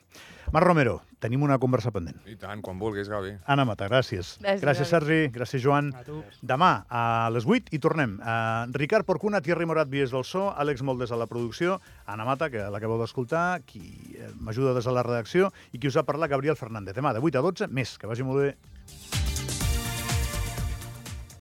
Marc 0.56 0.70
Romero, 0.70 1.02
tenim 1.20 1.42
una 1.44 1.58
conversa 1.60 1.92
pendent. 1.92 2.22
I 2.32 2.38
tant, 2.40 2.62
quan 2.64 2.78
vulguis, 2.80 3.10
Gavi. 3.12 3.34
Anna 3.52 3.66
Mata, 3.68 3.90
gràcies. 3.92 4.38
Gràcies, 4.40 4.62
gràcies 4.64 4.94
Sergi, 4.94 5.18
gràcies, 5.36 5.60
Joan. 5.60 5.90
A 5.92 6.04
tu. 6.08 6.22
Demà 6.40 6.70
a 6.88 7.02
les 7.36 7.44
8 7.44 7.74
i 7.76 7.80
tornem. 7.84 8.14
Uh, 8.22 8.72
Ricard 8.80 9.04
Porcuna, 9.04 9.42
Thierry 9.44 9.68
Morat, 9.68 9.92
Vies 9.92 10.16
del 10.16 10.24
So, 10.24 10.46
Àlex 10.56 10.86
Moldes 10.88 11.12
a 11.12 11.20
la 11.20 11.28
producció, 11.28 11.82
Anna 12.08 12.24
Mata, 12.30 12.48
que 12.54 12.64
l'acabeu 12.72 13.04
d'escoltar, 13.04 13.66
qui 13.68 13.84
eh, 14.16 14.32
m'ajuda 14.40 14.78
des 14.80 14.88
de 14.88 14.96
la 14.96 15.04
redacció, 15.04 15.52
i 15.76 15.82
qui 15.82 15.92
us 15.92 16.00
ha 16.00 16.08
parlat, 16.08 16.32
Gabriel 16.32 16.56
Fernández. 16.56 16.96
Demà 16.96 17.12
de 17.12 17.20
8 17.20 17.44
a 17.44 17.46
12, 17.50 17.70
més. 17.76 17.98
Que 18.00 18.08
vagi 18.08 18.24
molt 18.24 18.46
bé. 18.46 19.15